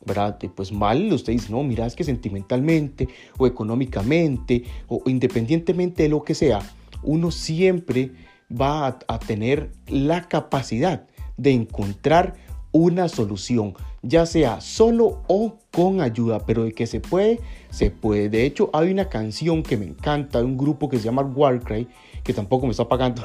¿verdad? 0.05 0.37
Pues 0.55 0.71
mal, 0.71 1.11
usted 1.11 1.33
dice, 1.33 1.51
no, 1.51 1.63
mira, 1.63 1.85
es 1.85 1.95
que 1.95 2.03
sentimentalmente 2.03 3.07
o 3.37 3.47
económicamente 3.47 4.63
o 4.87 5.01
independientemente 5.05 6.03
de 6.03 6.09
lo 6.09 6.23
que 6.23 6.35
sea, 6.35 6.59
uno 7.03 7.31
siempre 7.31 8.11
va 8.49 8.87
a, 8.87 8.99
a 9.07 9.19
tener 9.19 9.71
la 9.87 10.27
capacidad 10.27 11.07
de 11.37 11.51
encontrar 11.51 12.35
una 12.75 13.07
solución, 13.07 13.73
ya 14.01 14.25
sea 14.25 14.59
solo 14.59 15.21
o 15.27 15.59
con 15.71 16.01
ayuda, 16.01 16.45
pero 16.45 16.65
de 16.65 16.73
que 16.73 16.87
se 16.87 16.99
puede, 16.99 17.39
se 17.69 17.89
puede. 17.89 18.27
De 18.27 18.45
hecho, 18.45 18.69
hay 18.73 18.91
una 18.91 19.07
canción 19.07 19.63
que 19.63 19.77
me 19.77 19.85
encanta 19.85 20.39
de 20.39 20.43
un 20.43 20.57
grupo 20.57 20.89
que 20.89 20.97
se 20.97 21.05
llama 21.05 21.21
Warcry, 21.21 21.87
que 22.21 22.33
tampoco 22.33 22.65
me 22.65 22.71
está 22.71 22.85
pagando 22.85 23.23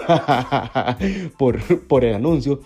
por, 1.39 1.85
por 1.89 2.05
el 2.05 2.15
anuncio, 2.15 2.61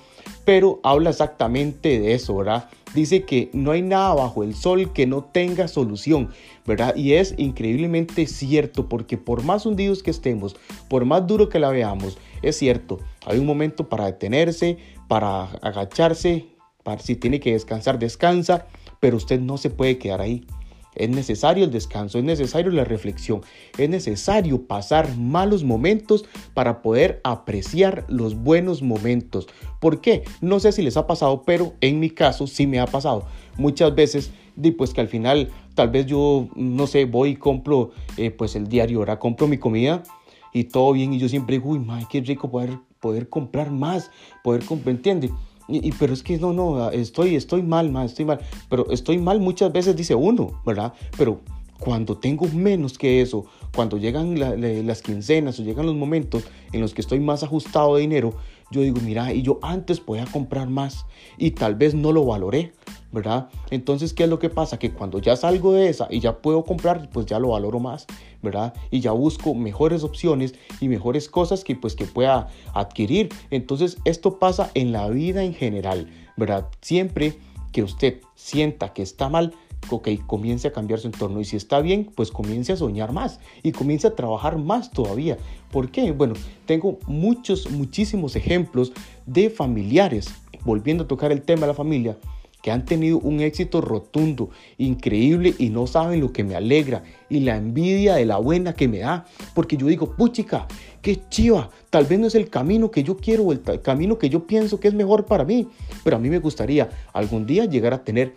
pero 0.45 0.81
habla 0.83 1.09
exactamente 1.09 1.99
de 1.99 2.13
eso, 2.13 2.37
¿verdad? 2.37 2.69
Dice 2.95 3.25
que 3.25 3.49
no 3.55 3.71
hay 3.71 3.81
nada 3.81 4.13
bajo 4.13 4.45
el 4.45 4.55
sol 4.55 4.93
que 4.93 5.07
no 5.07 5.25
tenga 5.25 5.69
solución, 5.69 6.29
¿verdad? 6.67 6.95
Y 6.97 7.15
es 7.15 7.35
increíblemente 7.39 8.27
cierto, 8.27 8.91
porque 8.91 9.17
por 9.17 9.43
más 9.43 9.65
hundidos 9.65 10.03
que 10.03 10.11
estemos, 10.11 10.55
por 10.91 11.07
más 11.07 11.27
duro 11.27 11.49
que 11.49 11.59
la 11.59 11.71
veamos, 11.71 12.19
es 12.43 12.59
cierto, 12.59 12.99
hay 13.25 13.39
un 13.39 13.47
momento 13.47 13.89
para 13.89 14.05
detenerse, 14.05 14.77
para 15.09 15.45
agacharse, 15.63 16.54
si 16.99 17.17
tiene 17.17 17.41
que 17.41 17.53
descansar, 17.53 17.99
descansa, 17.99 18.67
pero 19.01 19.17
usted 19.17 19.41
no 19.41 19.57
se 19.59 19.71
puede 19.71 19.99
quedar 19.99 20.21
ahí. 20.21 20.47
Es 20.95 21.09
necesario 21.09 21.65
el 21.65 21.73
descanso, 21.73 22.19
es 22.19 22.25
necesario 22.25 22.71
la 22.71 22.85
reflexión, 22.85 23.43
es 23.79 23.89
necesario 23.89 24.67
pasar 24.67 25.17
malos 25.17 25.65
momentos 25.65 26.25
para 26.55 26.83
poder 26.83 27.21
apreciar 27.25 28.05
los 28.09 28.37
buenos 28.37 28.81
momentos. 28.81 29.49
¿Por 29.81 30.01
qué? 30.01 30.23
No 30.41 30.61
sé 30.61 30.71
si 30.71 30.83
les 30.83 30.97
ha 30.97 31.07
pasado, 31.07 31.43
pero 31.45 31.75
en 31.81 31.99
mi 31.99 32.11
caso 32.11 32.47
sí 32.47 32.67
me 32.67 32.79
ha 32.79 32.87
pasado. 32.87 33.27
Muchas 33.57 33.95
veces, 33.95 34.31
pues 34.79 34.95
que 34.95 35.01
al 35.01 35.09
final 35.09 35.51
tal 35.75 35.91
vez 35.91 36.07
yo, 36.07 36.49
no 36.55 36.87
sé, 36.87 37.07
voy 37.07 37.31
y 37.31 37.37
compro 37.37 37.91
eh, 38.17 38.31
pues 38.31 38.55
el 38.55 38.69
diario, 38.69 39.01
ahora 39.01 39.19
compro 39.19 39.49
mi 39.49 39.59
comida 39.59 40.05
y 40.53 40.65
todo 40.65 40.93
bien 40.93 41.13
y 41.13 41.19
yo 41.19 41.29
siempre 41.29 41.57
digo, 41.59 41.71
uy, 41.71 41.81
madre, 41.81 42.07
qué 42.09 42.21
rico 42.21 42.49
poder, 42.49 42.79
poder 43.01 43.29
comprar 43.29 43.73
más, 43.73 44.13
poder 44.45 44.65
comprar, 44.65 44.95
¿entiende? 44.95 45.31
Y, 45.69 45.93
pero 45.93 46.13
es 46.13 46.23
que 46.23 46.39
no, 46.39 46.53
no, 46.53 46.91
estoy, 46.91 47.37
estoy 47.37 47.63
mal, 47.63 47.91
más, 47.91 48.11
estoy 48.11 48.25
mal. 48.25 48.41
Pero 48.69 48.91
estoy 48.91 49.19
mal 49.19 49.41
muchas 49.41 49.73
veces, 49.73 49.97
dice 49.97 50.15
uno, 50.15 50.61
¿verdad? 50.65 50.93
Pero 51.17 51.41
cuando 51.79 52.17
tengo 52.17 52.47
menos 52.49 52.97
que 52.99 53.21
eso, 53.21 53.47
cuando 53.75 53.99
llegan 53.99 54.39
las 54.87 55.03
quincenas 55.03 55.59
o 55.59 55.63
llegan 55.63 55.87
los 55.87 55.95
momentos 55.95 56.45
en 56.73 56.81
los 56.81 56.95
que 56.95 57.01
estoy 57.01 57.21
más 57.21 57.43
ajustado 57.43 57.97
de 57.97 58.03
dinero, 58.03 58.35
yo 58.71 58.81
digo, 58.81 59.01
mira, 59.01 59.33
y 59.33 59.43
yo 59.43 59.59
antes 59.63 60.01
podía 60.01 60.27
comprar 60.27 60.69
más 60.69 61.07
y 61.39 61.53
tal 61.53 61.75
vez 61.75 61.95
no 61.95 62.13
lo 62.13 62.25
valoré, 62.25 62.73
¿verdad? 63.13 63.49
Entonces, 63.71 64.13
¿qué 64.13 64.25
es 64.25 64.29
lo 64.29 64.39
que 64.39 64.51
pasa? 64.51 64.79
Que 64.79 64.93
cuando 64.93 65.19
ya 65.19 65.37
salgo 65.37 65.73
de 65.73 65.89
esa 65.89 66.09
y 66.11 66.21
ya 66.21 66.39
puedo 66.39 66.65
comprar, 66.65 67.09
pues 67.11 67.27
ya 67.27 67.39
lo 67.39 67.51
valoro 67.51 67.79
más, 67.79 68.07
¿verdad? 68.43 68.75
Y 68.91 69.01
ya 69.01 69.13
busco 69.13 69.55
mejores 69.55 70.03
opciones 70.03 70.55
y 70.81 70.89
mejores 70.89 71.29
cosas 71.29 71.65
que 71.65 71.77
pues 71.77 71.95
que 71.95 72.07
pueda 72.07 72.49
adquirir. 72.73 73.29
Entonces, 73.51 73.99
esto 74.05 74.39
pasa 74.39 74.71
en 74.75 74.93
la 74.93 75.09
vida 75.09 75.45
en 75.45 75.55
general, 75.55 76.11
¿verdad? 76.37 76.69
Siempre 76.81 77.39
que 77.73 77.83
usted 77.83 78.21
sienta 78.35 78.93
que 78.93 79.03
está 79.03 79.29
mal, 79.29 79.53
ok, 79.91 80.09
comience 80.27 80.69
a 80.69 80.73
cambiar 80.73 81.01
su 81.01 81.07
entorno. 81.07 81.41
Y 81.41 81.45
si 81.45 81.57
está 81.57 81.81
bien, 81.81 82.11
pues 82.15 82.31
comience 82.31 82.73
a 82.73 82.77
soñar 82.77 83.13
más 83.13 83.41
y 83.63 83.73
comience 83.73 84.07
a 84.07 84.15
trabajar 84.15 84.59
más 84.59 84.91
todavía. 84.91 85.39
¿Por 85.71 85.91
qué? 85.91 86.13
Bueno, 86.13 86.35
tengo 86.67 86.99
muchos, 87.07 87.71
muchísimos 87.71 88.37
ejemplos 88.37 88.93
de 89.27 89.51
familiares, 89.51 90.29
volviendo 90.65 91.05
a 91.05 91.09
tocar 91.09 91.33
el 91.33 91.43
tema 91.43 91.63
de 91.63 91.67
la 91.69 91.75
familia, 91.75 92.17
que 92.65 92.71
han 92.71 92.87
tenido 92.87 93.19
un 93.19 93.41
éxito 93.41 93.83
rotundo, 93.83 94.49
increíble 94.79 95.55
y 95.59 95.69
no 95.69 95.87
saben 95.87 96.23
lo 96.23 96.33
que 96.33 96.45
me 96.45 96.55
alegra 96.55 97.03
y 97.29 97.41
la 97.41 97.59
envidia 97.59 98.15
de 98.15 98.25
la 98.25 98.39
buena 98.39 98.73
que 98.73 98.89
me 98.89 99.01
da, 99.01 99.27
porque 99.55 99.77
yo 99.77 99.87
digo, 99.87 100.17
puchica, 100.17 100.67
qué 101.03 101.21
chiva, 101.29 101.69
tal 101.91 102.07
vez 102.07 102.19
no 102.19 102.27
es 102.27 102.35
el 102.35 102.49
camino 102.49 102.91
que 102.91 103.03
yo 103.03 103.19
quiero 103.19 103.43
o 103.43 103.53
el 103.53 103.61
camino 103.83 104.17
que 104.17 104.31
yo 104.31 104.47
pienso 104.47 104.81
que 104.81 104.89
es 104.89 104.95
mejor 104.95 105.27
para 105.27 105.45
mí, 105.45 105.69
pero 106.05 106.17
a 106.17 106.19
mí 106.19 106.31
me 106.31 106.39
gustaría 106.39 106.89
algún 107.13 107.45
día 107.45 107.67
llegar 107.67 107.93
a 107.93 108.03
tener 108.03 108.35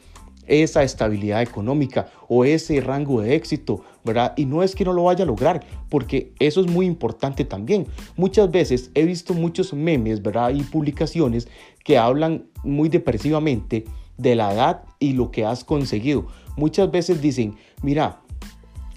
esa 0.47 0.83
estabilidad 0.83 1.41
económica 1.41 2.09
o 2.27 2.45
ese 2.45 2.81
rango 2.81 3.21
de 3.21 3.35
éxito, 3.35 3.83
¿verdad? 4.03 4.33
Y 4.37 4.45
no 4.45 4.63
es 4.63 4.75
que 4.75 4.85
no 4.85 4.93
lo 4.93 5.03
vaya 5.03 5.23
a 5.23 5.27
lograr, 5.27 5.65
porque 5.89 6.33
eso 6.39 6.61
es 6.61 6.67
muy 6.67 6.85
importante 6.85 7.45
también. 7.45 7.87
Muchas 8.15 8.49
veces 8.49 8.91
he 8.95 9.05
visto 9.05 9.33
muchos 9.33 9.73
memes, 9.73 10.21
¿verdad? 10.21 10.51
Y 10.51 10.63
publicaciones 10.63 11.47
que 11.83 11.97
hablan 11.97 12.47
muy 12.63 12.89
depresivamente 12.89 13.85
de 14.17 14.35
la 14.35 14.53
edad 14.53 14.83
y 14.99 15.13
lo 15.13 15.31
que 15.31 15.45
has 15.45 15.63
conseguido. 15.63 16.27
Muchas 16.55 16.89
veces 16.89 17.21
dicen, 17.21 17.55
mira, 17.83 18.21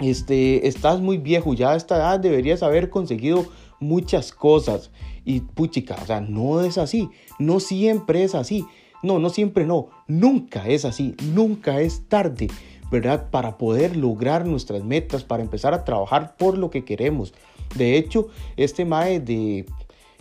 este, 0.01 0.67
estás 0.67 1.01
muy 1.01 1.19
viejo, 1.19 1.55
ya 1.55 1.73
a 1.73 1.77
esta 1.77 1.97
edad 1.97 2.21
deberías 2.21 2.63
haber 2.63 2.89
conseguido 2.89 3.47
muchas 3.81 4.33
cosas. 4.33 4.91
Y 5.25 5.41
puchica, 5.41 5.97
o 6.03 6.07
sea, 6.07 6.21
no 6.21 6.63
es 6.63 6.79
así, 6.79 7.11
no 7.39 7.61
siempre 7.61 8.25
es 8.25 8.35
así. 8.35 8.65
No, 9.03 9.19
no 9.19 9.31
siempre 9.31 9.67
no, 9.67 9.89
nunca 10.07 10.69
es 10.69 10.85
así, 10.85 11.15
nunca 11.33 11.81
es 11.81 12.03
tarde, 12.09 12.49
¿verdad? 12.91 13.31
Para 13.31 13.57
poder 13.59 13.97
lograr 13.97 14.47
nuestras 14.47 14.85
metas, 14.85 15.25
para 15.25 15.43
empezar 15.43 15.75
a 15.75 15.85
trabajar 15.85 16.37
por 16.37 16.59
lo 16.59 16.71
que 16.71 16.85
queremos. 16.85 17.33
De 17.77 17.97
hecho, 17.97 18.29
este 18.57 18.85
mae 18.85 19.21
de 19.21 19.65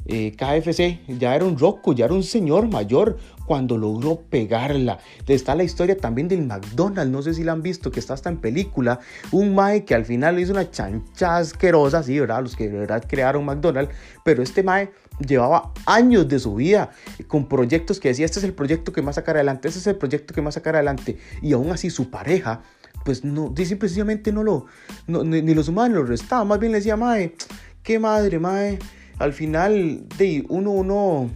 eh, 0.05 0.35
KFC 0.35 0.99
ya 1.19 1.35
era 1.35 1.45
un 1.45 1.57
roco, 1.57 1.93
ya 1.93 2.05
era 2.05 2.13
un 2.13 2.23
señor 2.23 2.67
mayor 2.67 3.17
cuando 3.45 3.77
logró 3.77 4.21
pegarla. 4.21 4.99
Está 5.27 5.55
la 5.55 5.63
historia 5.63 5.97
también 5.97 6.27
del 6.27 6.45
McDonald's, 6.45 7.11
no 7.11 7.21
sé 7.21 7.33
si 7.33 7.43
la 7.43 7.51
han 7.51 7.61
visto, 7.61 7.91
que 7.91 7.99
está 7.99 8.13
hasta 8.13 8.29
en 8.29 8.37
película. 8.37 8.99
Un 9.31 9.55
Mae 9.55 9.85
que 9.85 9.95
al 9.95 10.05
final 10.05 10.39
hizo 10.39 10.51
una 10.51 10.69
chancha 10.69 11.37
asquerosa, 11.37 12.03
sí, 12.03 12.19
¿verdad? 12.19 12.43
Los 12.43 12.55
que 12.55 12.69
de 12.69 12.77
verdad 12.77 13.03
crearon 13.07 13.45
McDonald's, 13.45 13.93
pero 14.23 14.43
este 14.43 14.63
Mae 14.63 14.91
llevaba 15.19 15.73
años 15.85 16.27
de 16.27 16.39
su 16.39 16.55
vida 16.55 16.91
con 17.27 17.47
proyectos 17.47 17.99
que 17.99 18.09
decía, 18.09 18.25
este 18.25 18.39
es 18.39 18.45
el 18.45 18.53
proyecto 18.53 18.93
que 18.93 19.01
más 19.01 19.15
sacar 19.15 19.35
adelante, 19.35 19.67
este 19.67 19.79
es 19.79 19.87
el 19.87 19.95
proyecto 19.95 20.33
que 20.33 20.41
más 20.41 20.53
sacar 20.53 20.75
adelante. 20.75 21.17
Y 21.41 21.53
aún 21.53 21.71
así 21.71 21.89
su 21.89 22.09
pareja, 22.09 22.61
pues 23.05 23.23
no, 23.23 23.53
simplemente 23.55 24.31
no 24.31 24.43
lo, 24.43 24.65
ni, 25.07 25.53
los 25.53 25.67
humanos 25.67 25.97
lo 25.97 26.05
restaba, 26.05 26.43
más 26.43 26.59
bien 26.59 26.71
le 26.71 26.79
decía, 26.79 26.95
Mae, 26.95 27.35
qué 27.83 27.99
madre, 27.99 28.39
Mae 28.39 28.79
al 29.19 29.33
final 29.33 30.07
de 30.17 30.45
uno, 30.47 30.71
uno, 30.71 31.29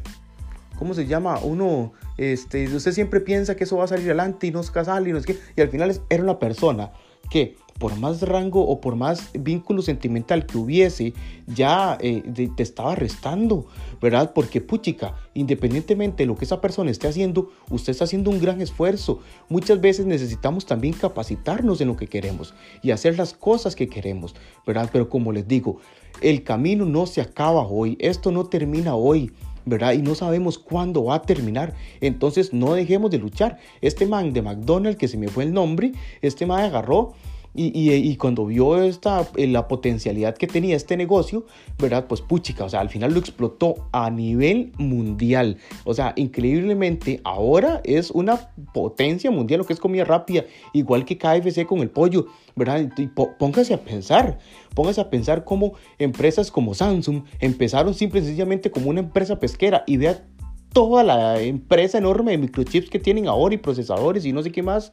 ¿cómo 0.80 0.94
se 0.94 1.06
llama? 1.06 1.38
Uno, 1.40 1.94
este, 2.18 2.74
usted 2.74 2.94
siempre 2.94 3.20
piensa 3.20 3.56
que 3.56 3.66
eso 3.66 3.78
va 3.78 3.84
a 3.84 3.88
salir 3.88 4.06
adelante 4.06 4.48
y 4.48 4.52
no 4.52 4.64
sale 4.64 5.10
y 5.10 5.12
no 5.12 5.20
es 5.20 5.26
que, 5.26 5.38
y 5.56 5.62
al 5.62 5.70
final 5.70 6.02
era 6.10 6.24
una 6.24 6.40
persona 6.40 6.92
que 7.30 7.58
por 7.78 7.98
más 7.98 8.22
rango 8.22 8.66
o 8.68 8.80
por 8.80 8.96
más 8.96 9.32
vínculo 9.34 9.82
sentimental 9.82 10.46
que 10.46 10.58
hubiese, 10.58 11.14
ya 11.48 11.98
eh, 12.00 12.24
te 12.56 12.64
estaba 12.64 12.96
restando, 12.96 13.66
¿verdad? 14.02 14.32
Porque 14.34 14.62
puchica, 14.62 15.16
independientemente 15.34 16.24
de 16.24 16.28
lo 16.28 16.36
que 16.36 16.46
esa 16.46 16.62
persona 16.62 16.92
esté 16.92 17.08
haciendo, 17.08 17.50
usted 17.70 17.92
está 17.92 18.06
haciendo 18.06 18.30
un 18.30 18.40
gran 18.40 18.62
esfuerzo. 18.62 19.20
Muchas 19.50 19.82
veces 19.82 20.06
necesitamos 20.06 20.66
también 20.66 20.94
capacitarnos 20.94 21.82
en 21.82 21.88
lo 21.88 21.98
que 21.98 22.08
queremos 22.08 22.54
y 22.82 22.92
hacer 22.92 23.18
las 23.18 23.34
cosas 23.34 23.76
que 23.76 23.88
queremos, 23.88 24.36
¿verdad? 24.66 24.90
Pero 24.92 25.10
como 25.10 25.32
les 25.32 25.48
digo, 25.48 25.80
el 26.22 26.44
camino 26.44 26.86
no 26.86 27.06
se 27.06 27.22
acaba 27.22 27.68
hoy, 27.68 27.98
esto 28.00 28.32
no 28.32 28.46
termina 28.46 28.96
hoy. 28.96 29.32
¿verdad? 29.66 29.94
Y 29.94 30.02
no 30.02 30.14
sabemos 30.14 30.60
cuándo 30.60 31.06
va 31.06 31.16
a 31.16 31.22
terminar. 31.22 31.74
Entonces 32.02 32.54
no 32.54 32.74
dejemos 32.74 33.12
de 33.12 33.18
luchar. 33.18 33.60
Este 33.82 34.06
man 34.06 34.34
de 34.34 34.42
McDonald's, 34.42 34.98
que 34.98 35.08
se 35.08 35.18
me 35.18 35.30
fue 35.30 35.46
el 35.46 35.54
nombre, 35.54 35.94
este 36.22 36.46
man 36.46 36.64
agarró 36.64 37.14
y, 37.56 38.16
cuando 38.18 38.46
vio 38.46 38.82
esta, 38.82 39.28
eh, 39.36 39.48
la 39.48 39.68
potencialidad 39.68 40.36
que 40.36 40.48
tenía 40.48 40.76
este 40.76 40.98
negocio, 40.98 41.46
¿verdad? 41.78 42.08
Pues 42.08 42.22
puchica, 42.22 42.66
o 42.66 42.70
sea, 42.70 42.80
al 42.80 42.90
final 42.90 43.14
lo 43.14 43.20
explotó 43.20 43.88
a 43.92 44.10
nivel 44.10 44.72
mundial. 44.78 45.58
O 45.84 45.94
sea, 45.94 46.14
increíblemente, 46.16 47.22
ahora 47.24 47.82
es 47.84 48.12
una 48.12 48.52
potencia 48.74 49.30
mundial 49.30 49.60
lo 49.60 49.66
que 49.66 49.74
es 49.74 49.80
comida 49.80 50.04
rápida, 50.04 50.46
igual 50.74 51.06
que 51.06 51.18
KFC 51.18 51.66
con 51.66 51.80
el 51.80 51.90
pollo, 51.90 52.28
¿verdad? 52.56 52.90
Y 52.98 53.08
póngase 53.08 53.74
a 53.74 53.82
pensar, 53.82 54.40
póngase 54.74 55.02
a 55.02 55.10
pensar 55.10 55.44
cómo 55.44 55.74
empresas 56.00 56.52
como 56.52 56.74
Samsung 56.74 57.24
empezaron 57.40 57.94
simple 57.94 58.22
y 58.22 58.24
sencillamente 58.24 58.72
como 58.72 58.90
una 58.90 59.02
empresa 59.02 59.40
pesquera 59.40 59.84
y 59.86 59.98
vea 59.98 60.26
toda 60.74 61.04
la 61.04 61.40
empresa 61.40 61.98
enorme 61.98 62.32
de 62.32 62.40
microchips 62.40 62.90
que 62.90 63.00
tienen 63.00 63.28
ahora 63.28 63.56
y 63.56 63.58
procesadores 63.58 64.26
y 64.26 64.34
no 64.34 64.44
sé 64.44 64.52
qué 64.52 64.64
más 64.64 64.92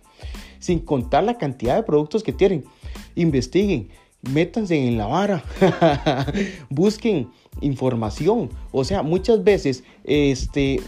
sin 0.58 0.78
contar 0.78 1.24
la 1.24 1.38
cantidad 1.38 1.74
de 1.74 1.82
productos 1.82 2.22
que 2.22 2.32
tienen. 2.32 2.64
Investiguen, 3.16 3.88
métanse 4.22 4.76
en 4.76 4.98
la 4.98 5.06
vara, 5.06 5.42
busquen 6.70 7.30
información. 7.60 8.50
O 8.70 8.84
sea, 8.84 9.02
muchas 9.02 9.42
veces 9.42 9.82
este, 10.04 10.80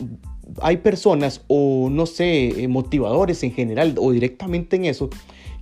hay 0.60 0.76
personas 0.78 1.42
o 1.48 1.88
no 1.90 2.06
sé, 2.06 2.66
motivadores 2.68 3.42
en 3.42 3.52
general 3.52 3.94
o 3.98 4.12
directamente 4.12 4.76
en 4.76 4.84
eso, 4.84 5.08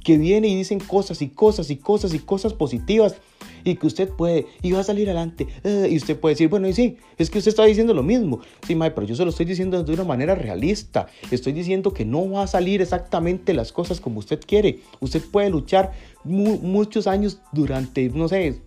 que 0.04 0.19
vienen 0.19 0.50
y 0.50 0.57
dicen 0.57 0.80
cosas 0.80 1.23
y 1.23 1.28
cosas 1.28 1.71
y 1.71 1.76
cosas 1.76 2.14
y 2.14 2.19
cosas 2.19 2.52
positivas 2.52 3.16
y 3.64 3.76
que 3.76 3.87
usted 3.87 4.09
puede 4.09 4.47
y 4.62 4.73
va 4.73 4.80
a 4.80 4.85
salir 4.85 5.09
adelante. 5.09 5.47
Eh, 5.64 5.88
y 5.90 5.97
usted 5.97 6.19
puede 6.19 6.35
decir, 6.35 6.49
bueno, 6.49 6.69
y 6.69 6.73
sí, 6.73 6.97
es 7.19 7.30
que 7.30 7.38
usted 7.38 7.50
está 7.50 7.64
diciendo 7.64 7.95
lo 7.95 8.02
mismo. 8.02 8.40
Sí, 8.66 8.75
Mae, 8.75 8.90
pero 8.90 9.07
yo 9.07 9.14
se 9.14 9.25
lo 9.25 9.30
estoy 9.30 9.47
diciendo 9.47 9.83
de 9.83 9.92
una 9.92 10.04
manera 10.04 10.35
realista. 10.35 11.07
Estoy 11.30 11.52
diciendo 11.52 11.92
que 11.92 12.04
no 12.04 12.30
va 12.30 12.45
a 12.45 12.47
salir 12.47 12.80
exactamente 12.80 13.54
las 13.54 13.73
cosas 13.73 14.00
como 14.00 14.19
usted 14.19 14.40
quiere. 14.47 14.80
Usted 15.00 15.23
puede 15.30 15.50
luchar 15.50 15.92
muchos 16.25 17.07
años 17.07 17.40
durante, 17.52 18.09
no 18.11 18.28
sé, 18.28 18.61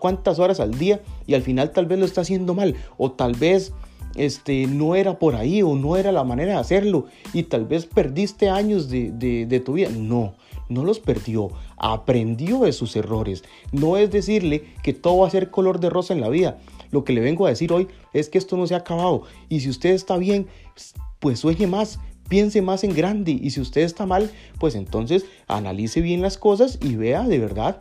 cuántas 0.00 0.38
horas 0.38 0.60
al 0.60 0.78
día 0.78 1.00
y 1.26 1.34
al 1.34 1.42
final 1.42 1.70
tal 1.70 1.86
vez 1.86 1.98
lo 1.98 2.06
está 2.06 2.22
haciendo 2.22 2.54
mal 2.54 2.74
o 2.96 3.12
tal 3.12 3.34
vez 3.34 3.72
este, 4.16 4.66
no 4.66 4.94
era 4.94 5.18
por 5.18 5.36
ahí 5.36 5.62
o 5.62 5.74
no 5.74 5.96
era 5.96 6.12
la 6.12 6.24
manera 6.24 6.52
de 6.52 6.58
hacerlo 6.58 7.06
y 7.32 7.44
tal 7.44 7.66
vez 7.66 7.86
perdiste 7.86 8.48
años 8.48 8.88
de, 8.88 9.10
de 9.10 9.60
tu 9.60 9.74
vida. 9.74 9.90
No, 9.90 10.34
no 10.68 10.84
los 10.84 11.00
perdió, 11.00 11.50
aprendió 11.76 12.60
de 12.60 12.72
sus 12.72 12.96
errores. 12.96 13.44
No 13.72 13.96
es 13.96 14.10
decirle 14.10 14.64
que 14.82 14.92
todo 14.92 15.18
va 15.18 15.28
a 15.28 15.30
ser 15.30 15.50
color 15.50 15.80
de 15.80 15.90
rosa 15.90 16.14
en 16.14 16.20
la 16.20 16.28
vida. 16.28 16.58
Lo 16.90 17.04
que 17.04 17.12
le 17.12 17.20
vengo 17.20 17.46
a 17.46 17.50
decir 17.50 17.72
hoy 17.72 17.88
es 18.12 18.28
que 18.28 18.38
esto 18.38 18.56
no 18.56 18.66
se 18.66 18.74
ha 18.74 18.78
acabado. 18.78 19.22
Y 19.48 19.60
si 19.60 19.70
usted 19.70 19.90
está 19.90 20.16
bien, 20.16 20.46
pues 21.18 21.40
sueñe 21.40 21.66
más, 21.66 21.98
piense 22.28 22.62
más 22.62 22.84
en 22.84 22.94
grande. 22.94 23.32
Y 23.32 23.50
si 23.50 23.60
usted 23.60 23.82
está 23.82 24.06
mal, 24.06 24.30
pues 24.58 24.74
entonces 24.74 25.24
analice 25.46 26.00
bien 26.00 26.22
las 26.22 26.38
cosas 26.38 26.78
y 26.82 26.96
vea 26.96 27.22
de 27.26 27.38
verdad 27.38 27.80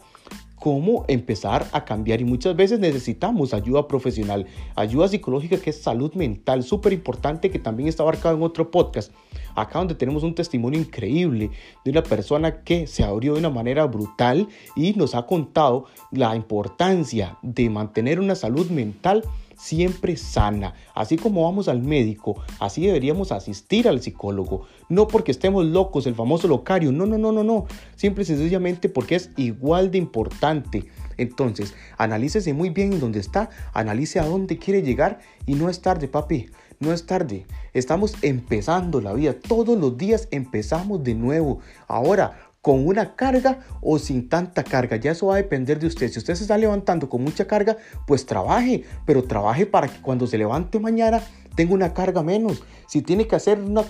cómo 0.56 1.06
empezar 1.08 1.68
a 1.72 1.86
cambiar. 1.86 2.22
Y 2.22 2.26
muchas 2.26 2.56
veces 2.56 2.80
necesitamos 2.80 3.54
ayuda 3.54 3.88
profesional, 3.88 4.46
ayuda 4.76 5.08
psicológica 5.08 5.58
que 5.58 5.70
es 5.70 5.82
salud 5.82 6.14
mental, 6.14 6.64
súper 6.64 6.94
importante 6.94 7.50
que 7.50 7.60
también 7.60 7.90
está 7.90 8.04
abarcado 8.04 8.36
en 8.36 8.44
otro 8.44 8.72
podcast, 8.72 9.12
acá 9.56 9.80
donde 9.80 9.96
tenemos 9.96 10.24
un 10.24 10.36
testimonio 10.36 10.80
increíble 10.80 11.52
de 11.84 11.92
una 11.92 12.04
persona 12.04 12.64
que 12.64 12.88
se 12.88 13.04
abrió 13.04 13.34
de 13.34 13.40
una 13.40 13.50
manera 13.50 13.86
brutal 13.86 14.48
y 14.76 14.94
nos 14.94 15.16
ha 15.16 15.26
contado 15.26 15.86
la 16.12 16.36
importancia 16.36 17.38
de 17.42 17.70
mantener 17.70 18.20
una 18.20 18.36
salud 18.36 18.70
mental 18.70 19.24
siempre 19.66 20.16
sana. 20.16 20.76
Así 20.94 21.18
como 21.18 21.44
vamos 21.44 21.68
al 21.68 21.82
médico, 21.82 22.40
así 22.60 22.86
deberíamos 22.86 23.32
asistir 23.32 23.88
al 23.88 24.00
psicólogo. 24.00 24.68
No 24.90 25.08
porque 25.08 25.32
estemos 25.32 25.66
locos, 25.66 26.06
el 26.06 26.14
famoso 26.14 26.48
locario. 26.48 26.92
No, 26.92 27.08
no, 27.08 27.18
no, 27.18 27.32
no, 27.32 27.44
no. 27.44 27.66
Simple 27.96 28.24
y 28.24 28.28
sencillamente 28.28 28.90
porque 28.90 29.16
es 29.16 29.32
igual 29.38 29.90
de 29.90 29.98
importante. 29.98 30.86
Entonces, 31.18 31.74
analícese 31.98 32.54
muy 32.54 32.70
bien 32.70 32.94
en 32.94 33.00
dónde 33.00 33.20
está, 33.20 33.50
analice 33.74 34.20
a 34.20 34.26
dónde 34.26 34.60
quiere 34.60 34.84
llegar 34.84 35.20
y 35.48 35.56
no 35.56 35.70
es 35.70 35.82
tarde, 35.82 36.08
papi. 36.08 36.48
No 36.80 36.92
es 36.92 37.06
tarde. 37.06 37.46
Estamos 37.74 38.16
empezando 38.22 39.00
la 39.00 39.14
vida. 39.14 39.34
Todos 39.34 39.78
los 39.78 39.98
días 39.98 40.28
empezamos 40.32 41.04
de 41.04 41.16
nuevo. 41.16 41.60
Ahora, 41.88 42.45
con 42.66 42.88
una 42.88 43.16
carga 43.16 43.60
o 43.80 44.00
sin 44.00 44.28
tanta 44.28 44.64
carga. 44.64 44.96
Ya 44.96 45.12
eso 45.12 45.28
va 45.28 45.36
a 45.36 45.38
depender 45.38 45.78
de 45.78 45.86
usted. 45.86 46.10
Si 46.10 46.18
usted 46.18 46.34
se 46.34 46.46
está 46.46 46.58
levantando 46.58 47.08
con 47.08 47.22
mucha 47.24 47.46
carga, 47.46 47.78
pues 48.08 48.26
trabaje, 48.26 48.84
pero 49.06 49.24
trabaje 49.24 49.68
para 49.68 49.88
que 49.88 50.02
cuando 50.02 50.26
se 50.26 50.36
levante 50.36 50.80
mañana 50.80 51.22
tenga 51.54 51.76
una 51.76 51.94
carga 51.94 52.24
menos. 52.24 52.64
Si 52.88 53.04
tiene 53.04 53.28
que 53.28 53.36
hacer 53.36 53.60
una... 53.60 53.84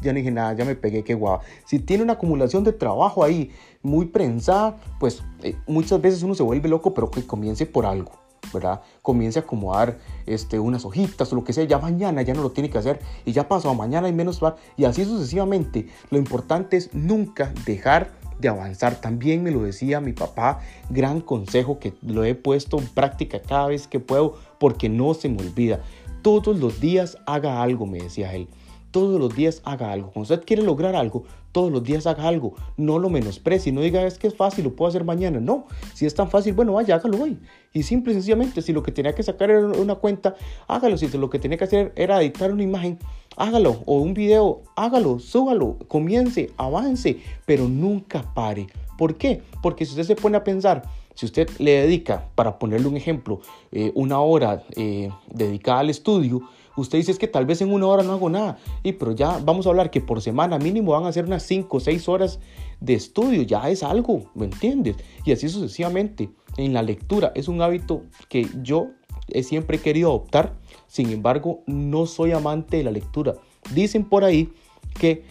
Ya 0.00 0.14
no 0.14 0.16
dije 0.16 0.30
nada, 0.30 0.54
ya 0.54 0.64
me 0.64 0.74
pegué, 0.74 1.04
qué 1.04 1.12
guau. 1.12 1.40
Si 1.66 1.78
tiene 1.78 2.04
una 2.04 2.14
acumulación 2.14 2.64
de 2.64 2.72
trabajo 2.72 3.22
ahí 3.22 3.50
muy 3.82 4.06
prensada, 4.06 4.78
pues 4.98 5.22
eh, 5.42 5.54
muchas 5.66 6.00
veces 6.00 6.22
uno 6.22 6.34
se 6.34 6.42
vuelve 6.42 6.70
loco, 6.70 6.94
pero 6.94 7.10
que 7.10 7.26
comience 7.26 7.66
por 7.66 7.84
algo. 7.84 8.25
¿Verdad? 8.52 8.82
Comience 9.02 9.38
a 9.38 9.42
acomodar 9.42 9.98
este, 10.26 10.58
unas 10.58 10.84
hojitas 10.84 11.32
o 11.32 11.36
lo 11.36 11.44
que 11.44 11.52
sea, 11.52 11.64
ya 11.64 11.78
mañana 11.78 12.22
ya 12.22 12.34
no 12.34 12.42
lo 12.42 12.50
tiene 12.50 12.70
que 12.70 12.78
hacer 12.78 13.00
y 13.24 13.32
ya 13.32 13.48
pasó, 13.48 13.74
mañana 13.74 14.06
hay 14.06 14.12
menos 14.12 14.40
y 14.76 14.84
así 14.84 15.04
sucesivamente. 15.04 15.88
Lo 16.10 16.18
importante 16.18 16.76
es 16.76 16.94
nunca 16.94 17.52
dejar 17.64 18.12
de 18.38 18.48
avanzar. 18.48 19.00
También 19.00 19.42
me 19.42 19.50
lo 19.50 19.62
decía 19.62 20.00
mi 20.00 20.12
papá, 20.12 20.60
gran 20.90 21.20
consejo 21.20 21.78
que 21.78 21.94
lo 22.02 22.24
he 22.24 22.34
puesto 22.34 22.78
en 22.78 22.86
práctica 22.86 23.40
cada 23.40 23.68
vez 23.68 23.86
que 23.86 24.00
puedo 24.00 24.36
porque 24.58 24.88
no 24.88 25.14
se 25.14 25.28
me 25.28 25.40
olvida. 25.40 25.80
Todos 26.22 26.58
los 26.58 26.80
días 26.80 27.18
haga 27.26 27.62
algo, 27.62 27.86
me 27.86 27.98
decía 27.98 28.34
él 28.34 28.48
todos 28.96 29.20
los 29.20 29.36
días 29.36 29.60
haga 29.66 29.92
algo. 29.92 30.10
Cuando 30.10 30.22
usted 30.22 30.46
quiere 30.46 30.62
lograr 30.62 30.96
algo, 30.96 31.24
todos 31.52 31.70
los 31.70 31.84
días 31.84 32.06
haga 32.06 32.26
algo. 32.26 32.54
No 32.78 32.98
lo 32.98 33.10
menosprecie, 33.10 33.70
no 33.70 33.82
diga 33.82 34.06
es 34.06 34.16
que 34.16 34.26
es 34.26 34.34
fácil, 34.34 34.64
lo 34.64 34.74
puedo 34.74 34.88
hacer 34.88 35.04
mañana. 35.04 35.38
No, 35.38 35.66
si 35.92 36.06
es 36.06 36.14
tan 36.14 36.30
fácil, 36.30 36.54
bueno, 36.54 36.72
vaya, 36.72 36.94
hágalo 36.94 37.22
hoy. 37.22 37.38
Y 37.74 37.82
simple 37.82 38.12
y 38.12 38.14
sencillamente, 38.14 38.62
si 38.62 38.72
lo 38.72 38.82
que 38.82 38.92
tenía 38.92 39.14
que 39.14 39.22
sacar 39.22 39.50
era 39.50 39.66
una 39.66 39.96
cuenta, 39.96 40.34
hágalo. 40.66 40.96
Si 40.96 41.08
lo 41.08 41.28
que 41.28 41.38
tenía 41.38 41.58
que 41.58 41.64
hacer 41.64 41.92
era 41.94 42.22
editar 42.22 42.50
una 42.50 42.62
imagen, 42.62 42.98
hágalo. 43.36 43.82
O 43.84 43.98
un 44.00 44.14
video, 44.14 44.62
hágalo, 44.76 45.18
súbalo, 45.18 45.76
comience, 45.88 46.48
avance, 46.56 47.18
pero 47.44 47.68
nunca 47.68 48.22
pare. 48.32 48.66
¿Por 48.96 49.16
qué? 49.16 49.42
Porque 49.60 49.84
si 49.84 49.90
usted 49.90 50.04
se 50.04 50.16
pone 50.16 50.38
a 50.38 50.42
pensar, 50.42 50.84
si 51.14 51.26
usted 51.26 51.50
le 51.58 51.82
dedica, 51.82 52.30
para 52.34 52.58
ponerle 52.58 52.88
un 52.88 52.96
ejemplo, 52.96 53.42
eh, 53.72 53.92
una 53.94 54.20
hora 54.20 54.62
eh, 54.74 55.10
dedicada 55.30 55.80
al 55.80 55.90
estudio, 55.90 56.40
Usted 56.76 56.98
dice 56.98 57.12
es 57.12 57.18
que 57.18 57.28
tal 57.28 57.46
vez 57.46 57.60
en 57.62 57.72
una 57.72 57.86
hora 57.86 58.02
no 58.02 58.12
hago 58.12 58.28
nada. 58.28 58.58
Y 58.82 58.92
pero 58.92 59.12
ya 59.12 59.38
vamos 59.38 59.66
a 59.66 59.70
hablar 59.70 59.90
que 59.90 60.00
por 60.00 60.20
semana 60.20 60.58
mínimo 60.58 60.92
van 60.92 61.06
a 61.06 61.12
ser 61.12 61.24
unas 61.24 61.42
5 61.44 61.76
o 61.76 61.80
6 61.80 62.08
horas 62.08 62.40
de 62.80 62.94
estudio. 62.94 63.42
Ya 63.42 63.68
es 63.70 63.82
algo, 63.82 64.30
¿me 64.34 64.44
entiendes? 64.46 64.96
Y 65.24 65.32
así 65.32 65.48
sucesivamente. 65.48 66.30
En 66.56 66.72
la 66.72 66.82
lectura 66.82 67.32
es 67.34 67.48
un 67.48 67.60
hábito 67.60 68.02
que 68.28 68.46
yo 68.62 68.88
he 69.28 69.42
siempre 69.42 69.78
querido 69.78 70.08
adoptar. 70.10 70.54
Sin 70.86 71.10
embargo, 71.10 71.62
no 71.66 72.06
soy 72.06 72.32
amante 72.32 72.78
de 72.78 72.84
la 72.84 72.90
lectura. 72.90 73.34
Dicen 73.74 74.04
por 74.04 74.24
ahí 74.24 74.52
que 74.98 75.24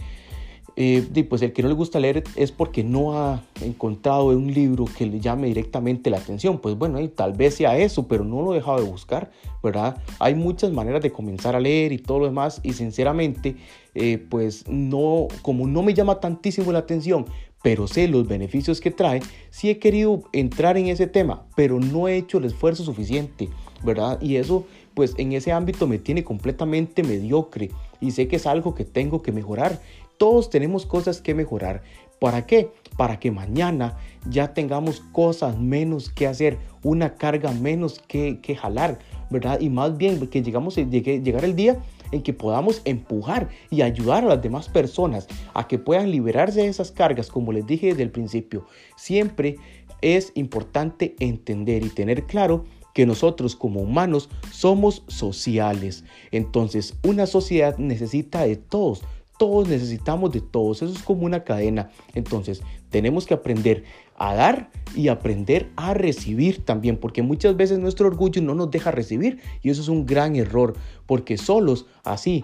eh, 0.78 1.26
pues 1.30 1.42
el 1.42 1.54
que 1.54 1.62
no 1.62 1.70
le 1.70 1.76
gusta 1.76 2.00
leer 2.00 2.24
es 2.36 2.52
porque 2.52 2.84
no 2.84 3.18
ha 3.18 3.44
encontrado 3.62 4.28
un 4.28 4.54
libro 4.54 4.86
que 4.86 5.06
le 5.06 5.20
llame 5.20 5.48
directamente 5.48 6.10
la 6.10 6.18
atención. 6.18 6.60
Pues 6.60 6.76
bueno, 6.76 7.00
y 7.00 7.08
tal 7.08 7.34
vez 7.34 7.56
sea 7.56 7.78
eso, 7.78 8.08
pero 8.08 8.24
no 8.24 8.42
lo 8.42 8.54
he 8.54 8.58
dejado 8.58 8.84
de 8.84 8.90
buscar, 8.90 9.32
¿verdad? 9.64 9.98
Hay 10.20 10.36
muchas 10.36 10.72
maneras 10.72 11.02
de 11.02 11.12
comenzar 11.12 11.56
a 11.56 11.60
leer 11.60 11.92
y 11.92 11.98
todo 11.98 12.20
lo 12.20 12.26
demás, 12.26 12.60
y 12.64 12.74
sinceramente, 12.74 13.56
eh, 13.94 14.18
pues 14.18 14.68
no, 14.68 15.28
como 15.42 15.68
no 15.68 15.82
me 15.82 15.94
llama 15.94 16.20
tantísimo 16.20 16.72
la 16.72 16.80
atención, 16.80 17.26
pero 17.64 17.88
sé 17.88 18.08
los 18.08 18.28
beneficios 18.28 18.80
que 18.80 18.92
trae, 18.92 19.22
sí 19.50 19.70
he 19.70 19.80
querido 19.80 20.24
entrar 20.34 20.78
en 20.78 20.88
ese 20.88 21.08
tema, 21.08 21.48
pero 21.56 21.80
no 21.80 22.08
he 22.08 22.18
hecho 22.18 22.38
el 22.38 22.46
esfuerzo 22.46 22.84
suficiente, 22.84 23.50
¿verdad? 23.84 24.22
Y 24.22 24.36
eso, 24.36 24.66
pues 24.94 25.16
en 25.18 25.34
ese 25.34 25.52
ámbito 25.52 25.88
me 25.88 25.98
tiene 25.98 26.24
completamente 26.24 27.02
mediocre 27.02 27.72
y 28.00 28.12
sé 28.12 28.28
que 28.28 28.36
es 28.36 28.46
algo 28.46 28.76
que 28.76 28.86
tengo 28.86 29.24
que 29.24 29.32
mejorar 29.32 29.82
todos 30.18 30.50
tenemos 30.50 30.86
cosas 30.86 31.22
que 31.22 31.34
mejorar. 31.34 31.82
¿Para 32.20 32.46
qué? 32.46 32.72
Para 32.98 33.20
que 33.20 33.32
mañana 33.32 33.98
ya 34.30 34.54
tengamos 34.54 35.02
cosas 35.12 35.58
menos 35.60 36.10
que 36.10 36.28
hacer, 36.28 36.58
una 36.82 37.16
carga 37.16 37.52
menos 37.52 38.02
que, 38.08 38.40
jalar, 38.60 39.00
¿verdad? 39.30 39.60
Y 39.60 39.70
más 39.70 39.98
bien 39.98 40.26
que 40.28 40.42
llegamos 40.42 40.78
a 40.78 40.82
llegar 40.82 41.44
el 41.44 41.56
día 41.56 41.78
en 42.12 42.22
que 42.22 42.34
podamos 42.34 42.82
empujar 42.86 43.50
y 43.70 43.82
ayudar 43.82 44.24
a 44.24 44.28
las 44.28 44.42
demás 44.42 44.70
personas 44.70 45.28
a 45.54 45.68
que 45.68 45.78
puedan 45.78 46.12
liberarse 46.12 46.62
de 46.62 46.68
esas 46.68 46.92
cargas, 46.92 47.30
como 47.30 47.52
les 47.52 47.66
dije 47.66 47.88
desde 47.88 48.04
el 48.04 48.12
principio. 48.12 48.66
Siempre 48.96 49.58
es 50.02 50.32
importante 50.36 51.16
entender 51.20 51.84
y 51.84 51.90
tener 51.90 52.26
claro 52.26 52.66
que 52.94 53.06
nosotros 53.06 53.56
como 53.58 53.82
humanos 53.82 54.30
somos 54.52 55.04
sociales. 55.08 56.06
Entonces, 56.32 56.96
una 57.04 57.26
sociedad 57.26 57.78
necesita 57.78 58.44
de 58.44 58.56
todos, 58.56 59.04
todos 59.38 59.68
necesitamos 59.68 60.32
de 60.32 60.42
todos, 60.42 60.82
eso 60.82 60.94
es 60.94 61.04
como 61.04 61.26
una 61.26 61.44
cadena. 61.44 61.90
Entonces, 62.14 62.62
tenemos 62.90 63.26
que 63.26 63.34
aprender 63.34 63.84
a 64.18 64.34
dar 64.34 64.72
y 64.96 65.10
aprender 65.10 65.70
a 65.76 65.94
recibir 65.94 66.64
también, 66.64 66.98
porque 66.98 67.22
muchas 67.22 67.58
veces 67.58 67.80
nuestro 67.80 68.08
orgullo 68.08 68.42
no 68.42 68.56
nos 68.56 68.72
deja 68.72 68.92
recibir 68.92 69.40
y 69.62 69.70
eso 69.70 69.82
es 69.82 69.90
un 69.90 70.06
gran 70.06 70.36
error, 70.36 70.76
porque 71.06 71.38
solos 71.38 71.86
así, 72.04 72.44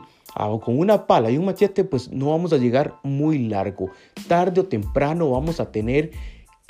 con 0.62 0.80
una 0.80 1.08
pala 1.08 1.32
y 1.32 1.38
un 1.38 1.46
machete, 1.46 1.84
pues 1.84 2.12
no 2.12 2.30
vamos 2.30 2.54
a 2.54 2.58
llegar 2.58 2.96
muy 3.04 3.48
largo. 3.48 3.89
Tarde 4.28 4.62
o 4.62 4.66
temprano 4.66 5.30
vamos 5.30 5.60
a 5.60 5.72
tener 5.72 6.12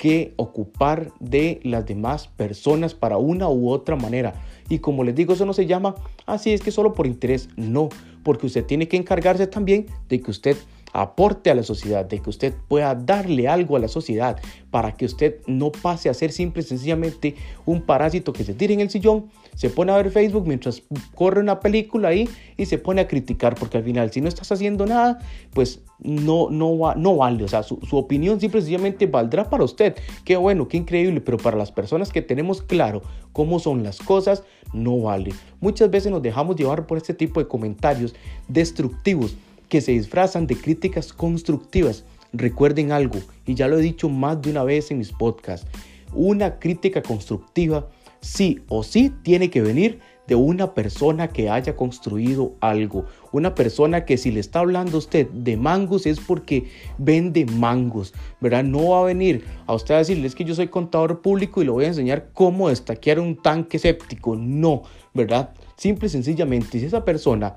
que 0.02 0.34
ocupar 0.36 1.12
de 1.20 1.60
las 1.62 1.86
demás 1.86 2.26
personas 2.26 2.92
para 2.92 3.18
una 3.18 3.48
u 3.48 3.70
otra 3.70 3.94
manera. 3.94 4.34
Y 4.68 4.80
como 4.80 5.04
les 5.04 5.14
digo, 5.14 5.34
eso 5.34 5.46
no 5.46 5.52
se 5.52 5.66
llama 5.66 5.94
así, 6.26 6.52
es 6.52 6.60
que 6.60 6.72
solo 6.72 6.92
por 6.92 7.06
interés, 7.06 7.48
no, 7.56 7.88
porque 8.22 8.46
usted 8.46 8.64
tiene 8.64 8.88
que 8.88 8.96
encargarse 8.96 9.46
también 9.46 9.86
de 10.08 10.20
que 10.20 10.30
usted 10.30 10.56
aporte 10.92 11.50
a 11.50 11.54
la 11.54 11.62
sociedad, 11.62 12.04
de 12.04 12.20
que 12.20 12.30
usted 12.30 12.54
pueda 12.68 12.94
darle 12.94 13.48
algo 13.48 13.76
a 13.76 13.78
la 13.80 13.88
sociedad 13.88 14.38
para 14.70 14.92
que 14.92 15.04
usted 15.04 15.40
no 15.46 15.72
pase 15.72 16.08
a 16.08 16.14
ser 16.14 16.32
simple 16.32 16.62
y 16.62 16.66
sencillamente 16.66 17.34
un 17.66 17.82
parásito 17.82 18.32
que 18.32 18.44
se 18.44 18.54
tira 18.54 18.72
en 18.72 18.80
el 18.80 18.90
sillón, 18.90 19.30
se 19.54 19.70
pone 19.70 19.92
a 19.92 19.96
ver 19.96 20.10
Facebook 20.10 20.46
mientras 20.46 20.82
corre 21.14 21.40
una 21.40 21.60
película 21.60 22.08
ahí 22.08 22.28
y 22.56 22.66
se 22.66 22.78
pone 22.78 23.00
a 23.00 23.08
criticar, 23.08 23.54
porque 23.54 23.78
al 23.78 23.84
final 23.84 24.10
si 24.10 24.20
no 24.20 24.28
estás 24.28 24.50
haciendo 24.52 24.86
nada, 24.86 25.18
pues 25.52 25.80
no, 25.98 26.48
no, 26.50 26.78
va, 26.78 26.94
no 26.94 27.16
vale, 27.16 27.44
o 27.44 27.48
sea, 27.48 27.62
su, 27.62 27.78
su 27.88 27.96
opinión 27.96 28.40
simple 28.40 28.58
y 28.58 28.62
sencillamente 28.62 29.06
valdrá 29.06 29.48
para 29.48 29.64
usted, 29.64 29.94
qué 30.24 30.36
bueno, 30.36 30.68
qué 30.68 30.76
increíble, 30.76 31.20
pero 31.20 31.36
para 31.38 31.56
las 31.56 31.70
personas 31.70 32.10
que 32.10 32.22
tenemos 32.22 32.62
claro 32.62 33.02
cómo 33.32 33.58
son 33.58 33.82
las 33.82 33.98
cosas, 33.98 34.42
no 34.72 35.00
vale. 35.00 35.32
Muchas 35.60 35.90
veces 35.90 36.10
nos 36.10 36.22
dejamos 36.22 36.56
llevar 36.56 36.86
por 36.86 36.98
este 36.98 37.14
tipo 37.14 37.40
de 37.40 37.48
comentarios 37.48 38.14
destructivos 38.48 39.36
que 39.72 39.80
se 39.80 39.92
disfrazan 39.92 40.46
de 40.46 40.54
críticas 40.54 41.14
constructivas. 41.14 42.04
Recuerden 42.34 42.92
algo, 42.92 43.20
y 43.46 43.54
ya 43.54 43.68
lo 43.68 43.78
he 43.78 43.80
dicho 43.80 44.10
más 44.10 44.42
de 44.42 44.50
una 44.50 44.64
vez 44.64 44.90
en 44.90 44.98
mis 44.98 45.12
podcasts, 45.12 45.66
una 46.12 46.58
crítica 46.58 47.02
constructiva 47.02 47.88
sí 48.20 48.60
o 48.68 48.82
sí 48.82 49.10
tiene 49.22 49.48
que 49.48 49.62
venir 49.62 50.00
de 50.28 50.34
una 50.34 50.74
persona 50.74 51.28
que 51.28 51.48
haya 51.48 51.74
construido 51.74 52.52
algo. 52.60 53.06
Una 53.32 53.54
persona 53.54 54.04
que 54.04 54.18
si 54.18 54.30
le 54.30 54.40
está 54.40 54.58
hablando 54.58 54.96
a 54.96 54.98
usted 54.98 55.26
de 55.30 55.56
mangos 55.56 56.04
es 56.04 56.20
porque 56.20 56.64
vende 56.98 57.46
mangos, 57.46 58.12
¿verdad? 58.42 58.64
No 58.64 58.90
va 58.90 59.00
a 59.00 59.04
venir 59.04 59.42
a 59.66 59.72
usted 59.72 59.94
a 59.94 59.98
decirle 59.98 60.26
es 60.26 60.34
que 60.34 60.44
yo 60.44 60.54
soy 60.54 60.68
contador 60.68 61.22
público 61.22 61.62
y 61.62 61.64
le 61.64 61.70
voy 61.70 61.86
a 61.86 61.88
enseñar 61.88 62.28
cómo 62.34 62.68
destaquear 62.68 63.20
un 63.20 63.40
tanque 63.40 63.78
séptico. 63.78 64.36
No, 64.36 64.82
¿verdad? 65.14 65.54
Simple 65.76 66.08
y 66.08 66.10
sencillamente, 66.10 66.78
si 66.78 66.84
esa 66.84 67.06
persona 67.06 67.56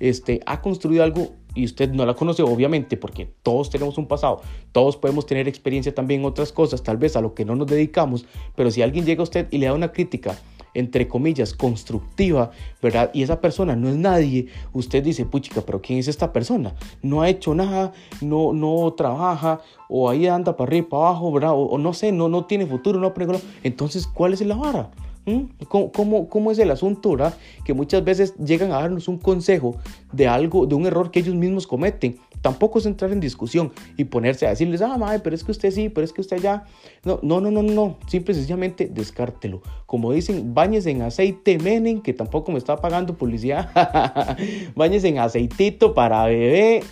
este, 0.00 0.40
ha 0.46 0.60
construido 0.60 1.04
algo 1.04 1.32
y 1.56 1.64
usted 1.64 1.90
no 1.90 2.04
la 2.06 2.14
conoce, 2.14 2.42
obviamente, 2.42 2.96
porque 2.96 3.32
todos 3.42 3.70
tenemos 3.70 3.98
un 3.98 4.06
pasado, 4.06 4.42
todos 4.72 4.96
podemos 4.96 5.26
tener 5.26 5.48
experiencia 5.48 5.94
también 5.94 6.20
en 6.20 6.26
otras 6.26 6.52
cosas, 6.52 6.82
tal 6.82 6.98
vez 6.98 7.16
a 7.16 7.20
lo 7.20 7.34
que 7.34 7.44
no 7.44 7.56
nos 7.56 7.66
dedicamos, 7.66 8.26
pero 8.54 8.70
si 8.70 8.82
alguien 8.82 9.06
llega 9.06 9.22
a 9.22 9.24
usted 9.24 9.48
y 9.50 9.58
le 9.58 9.66
da 9.66 9.72
una 9.72 9.90
crítica, 9.90 10.38
entre 10.74 11.08
comillas, 11.08 11.54
constructiva, 11.54 12.50
¿verdad? 12.82 13.10
Y 13.14 13.22
esa 13.22 13.40
persona 13.40 13.74
no 13.74 13.88
es 13.88 13.96
nadie, 13.96 14.48
usted 14.74 15.02
dice, 15.02 15.24
puchica, 15.24 15.62
pero 15.62 15.80
¿quién 15.80 15.98
es 15.98 16.08
esta 16.08 16.32
persona? 16.32 16.74
No 17.00 17.22
ha 17.22 17.30
hecho 17.30 17.54
nada, 17.54 17.92
no, 18.20 18.52
no 18.52 18.92
trabaja, 18.92 19.62
o 19.88 20.10
ahí 20.10 20.26
anda 20.26 20.54
para 20.56 20.68
arriba 20.68 20.86
y 20.86 20.90
para 20.90 21.08
abajo, 21.08 21.32
¿verdad? 21.32 21.52
O, 21.54 21.78
no 21.78 21.94
sé, 21.94 22.12
no, 22.12 22.28
no 22.28 22.44
tiene 22.44 22.66
futuro, 22.66 23.00
no 23.00 23.14
Entonces, 23.62 24.06
¿cuál 24.06 24.34
es 24.34 24.42
la 24.42 24.56
vara? 24.56 24.90
¿Mm? 25.26 25.64
¿Cómo, 25.68 26.28
¿Cómo, 26.28 26.50
es 26.52 26.58
el 26.60 26.70
asunto, 26.70 27.10
verdad? 27.10 27.34
Que 27.64 27.74
muchas 27.74 28.04
veces 28.04 28.34
llegan 28.36 28.70
a 28.70 28.76
darnos 28.76 29.08
un 29.08 29.18
consejo 29.18 29.76
de 30.12 30.28
algo, 30.28 30.66
de 30.66 30.76
un 30.76 30.86
error 30.86 31.10
que 31.10 31.18
ellos 31.18 31.34
mismos 31.34 31.66
cometen. 31.66 32.18
Tampoco 32.42 32.78
es 32.78 32.86
entrar 32.86 33.10
en 33.10 33.18
discusión 33.18 33.72
y 33.96 34.04
ponerse 34.04 34.46
a 34.46 34.50
decirles, 34.50 34.80
ah, 34.82 34.96
madre, 34.96 35.18
pero 35.18 35.34
es 35.34 35.42
que 35.42 35.50
usted 35.50 35.72
sí, 35.72 35.88
pero 35.88 36.04
es 36.04 36.12
que 36.12 36.20
usted 36.20 36.38
ya. 36.38 36.64
No, 37.04 37.18
no, 37.22 37.40
no, 37.40 37.50
no, 37.50 37.62
no. 37.62 37.98
Simple 38.06 38.32
y 38.32 38.36
sencillamente 38.36 38.86
descártelo. 38.86 39.62
Como 39.86 40.12
dicen, 40.12 40.54
bañes 40.54 40.86
en 40.86 41.02
aceite 41.02 41.58
menen, 41.58 42.02
que 42.02 42.12
tampoco 42.12 42.52
me 42.52 42.58
está 42.58 42.76
pagando 42.76 43.16
publicidad. 43.16 44.36
bañes 44.76 45.02
en 45.02 45.18
aceitito 45.18 45.92
para 45.92 46.24
bebé 46.26 46.84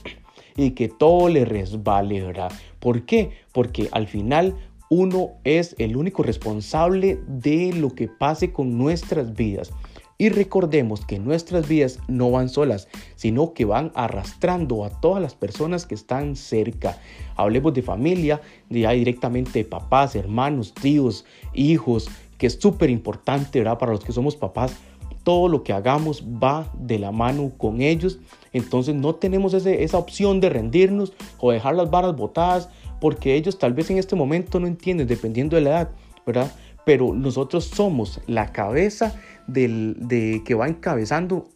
y 0.56 0.72
que 0.72 0.88
todo 0.88 1.28
le 1.28 1.44
resbale, 1.44 2.20
¿verdad? 2.20 2.50
¿Por 2.80 3.02
qué? 3.06 3.30
Porque 3.52 3.88
al 3.92 4.08
final 4.08 4.56
uno 4.90 5.32
es 5.44 5.74
el 5.78 5.96
único 5.96 6.22
responsable 6.22 7.20
de 7.26 7.72
lo 7.72 7.94
que 7.94 8.08
pase 8.08 8.52
con 8.52 8.76
nuestras 8.78 9.34
vidas. 9.34 9.72
Y 10.16 10.28
recordemos 10.28 11.04
que 11.04 11.18
nuestras 11.18 11.66
vidas 11.66 11.98
no 12.06 12.30
van 12.30 12.48
solas, 12.48 12.88
sino 13.16 13.52
que 13.52 13.64
van 13.64 13.90
arrastrando 13.96 14.84
a 14.84 14.90
todas 15.00 15.20
las 15.20 15.34
personas 15.34 15.86
que 15.86 15.96
están 15.96 16.36
cerca. 16.36 16.98
Hablemos 17.34 17.74
de 17.74 17.82
familia, 17.82 18.40
ya 18.70 18.92
directamente 18.92 19.64
papás, 19.64 20.14
hermanos, 20.14 20.72
tíos, 20.72 21.24
hijos, 21.52 22.08
que 22.38 22.46
es 22.46 22.54
súper 22.60 22.90
importante. 22.90 23.64
Para 23.64 23.92
los 23.92 24.04
que 24.04 24.12
somos 24.12 24.36
papás, 24.36 24.76
todo 25.24 25.48
lo 25.48 25.64
que 25.64 25.72
hagamos 25.72 26.22
va 26.22 26.70
de 26.78 27.00
la 27.00 27.10
mano 27.10 27.50
con 27.58 27.80
ellos. 27.80 28.20
Entonces 28.52 28.94
no 28.94 29.16
tenemos 29.16 29.52
esa 29.52 29.98
opción 29.98 30.38
de 30.38 30.48
rendirnos 30.48 31.12
o 31.38 31.50
dejar 31.50 31.74
las 31.74 31.90
varas 31.90 32.14
botadas 32.14 32.68
porque 33.04 33.34
ellos 33.34 33.58
tal 33.58 33.74
vez 33.74 33.90
en 33.90 33.98
este 33.98 34.16
momento 34.16 34.58
no 34.58 34.66
entienden, 34.66 35.06
dependiendo 35.06 35.56
de 35.56 35.60
la 35.60 35.70
edad, 35.72 35.90
¿verdad? 36.24 36.50
pero 36.86 37.12
nosotros 37.12 37.66
somos 37.66 38.18
la 38.26 38.50
cabeza 38.50 39.14
del, 39.46 39.94
de, 39.98 40.40
que 40.42 40.54
va 40.54 40.68
encabezando, 40.68 41.50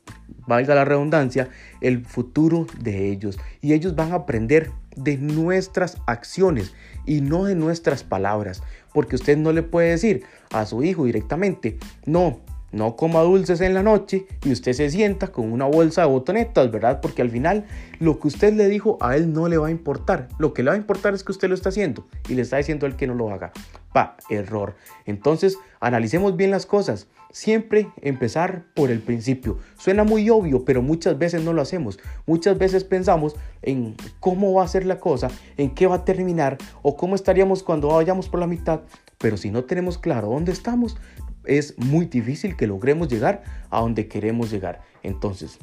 valga 0.46 0.74
la 0.74 0.84
redundancia, 0.84 1.48
el 1.80 2.04
futuro 2.04 2.66
de 2.82 3.10
ellos. 3.10 3.38
Y 3.62 3.72
ellos 3.72 3.96
van 3.96 4.12
a 4.12 4.16
aprender 4.16 4.72
de 4.94 5.16
nuestras 5.16 5.96
acciones 6.06 6.74
y 7.06 7.22
no 7.22 7.44
de 7.44 7.54
nuestras 7.54 8.02
palabras. 8.02 8.62
Porque 8.92 9.16
usted 9.16 9.38
no 9.38 9.52
le 9.52 9.62
puede 9.62 9.88
decir 9.88 10.24
a 10.52 10.66
su 10.66 10.82
hijo 10.82 11.06
directamente, 11.06 11.78
no, 12.04 12.40
no 12.72 12.96
coma 12.96 13.20
dulces 13.20 13.60
en 13.60 13.74
la 13.74 13.82
noche 13.82 14.26
y 14.44 14.52
usted 14.52 14.72
se 14.72 14.90
sienta 14.90 15.28
con 15.28 15.52
una 15.52 15.64
bolsa 15.64 16.02
de 16.02 16.08
botonetas, 16.08 16.70
¿verdad? 16.70 17.00
Porque 17.00 17.22
al 17.22 17.30
final 17.30 17.64
lo 17.98 18.18
que 18.20 18.28
usted 18.28 18.52
le 18.52 18.68
dijo 18.68 18.98
a 19.00 19.16
él 19.16 19.32
no 19.32 19.48
le 19.48 19.56
va 19.56 19.68
a 19.68 19.70
importar. 19.70 20.28
Lo 20.38 20.52
que 20.52 20.62
le 20.62 20.70
va 20.70 20.74
a 20.74 20.78
importar 20.78 21.14
es 21.14 21.24
que 21.24 21.32
usted 21.32 21.48
lo 21.48 21.54
está 21.54 21.70
haciendo 21.70 22.06
y 22.28 22.34
le 22.34 22.42
está 22.42 22.58
diciendo 22.58 22.86
a 22.86 22.88
él 22.88 22.96
que 22.96 23.06
no 23.06 23.14
lo 23.14 23.30
haga. 23.30 23.52
Pa, 23.92 24.16
error. 24.28 24.76
Entonces, 25.06 25.56
analicemos 25.80 26.36
bien 26.36 26.50
las 26.50 26.66
cosas. 26.66 27.08
Siempre 27.30 27.88
empezar 28.00 28.64
por 28.74 28.90
el 28.90 29.00
principio. 29.00 29.58
Suena 29.76 30.04
muy 30.04 30.28
obvio, 30.30 30.64
pero 30.64 30.82
muchas 30.82 31.18
veces 31.18 31.42
no 31.42 31.52
lo 31.52 31.62
hacemos. 31.62 31.98
Muchas 32.26 32.58
veces 32.58 32.84
pensamos 32.84 33.34
en 33.62 33.96
cómo 34.20 34.54
va 34.54 34.64
a 34.64 34.68
ser 34.68 34.86
la 34.86 34.98
cosa, 34.98 35.28
en 35.56 35.74
qué 35.74 35.86
va 35.86 35.96
a 35.96 36.04
terminar 36.04 36.58
o 36.82 36.96
cómo 36.96 37.14
estaríamos 37.14 37.62
cuando 37.62 37.88
vayamos 37.88 38.28
por 38.28 38.40
la 38.40 38.46
mitad. 38.46 38.80
Pero 39.18 39.36
si 39.36 39.50
no 39.50 39.64
tenemos 39.64 39.98
claro 39.98 40.28
dónde 40.28 40.52
estamos, 40.52 40.96
es 41.48 41.76
muy 41.78 42.06
difícil 42.06 42.56
que 42.56 42.66
logremos 42.66 43.08
llegar 43.08 43.42
a 43.70 43.80
donde 43.80 44.06
queremos 44.06 44.50
llegar. 44.50 44.82
Entonces, 45.02 45.58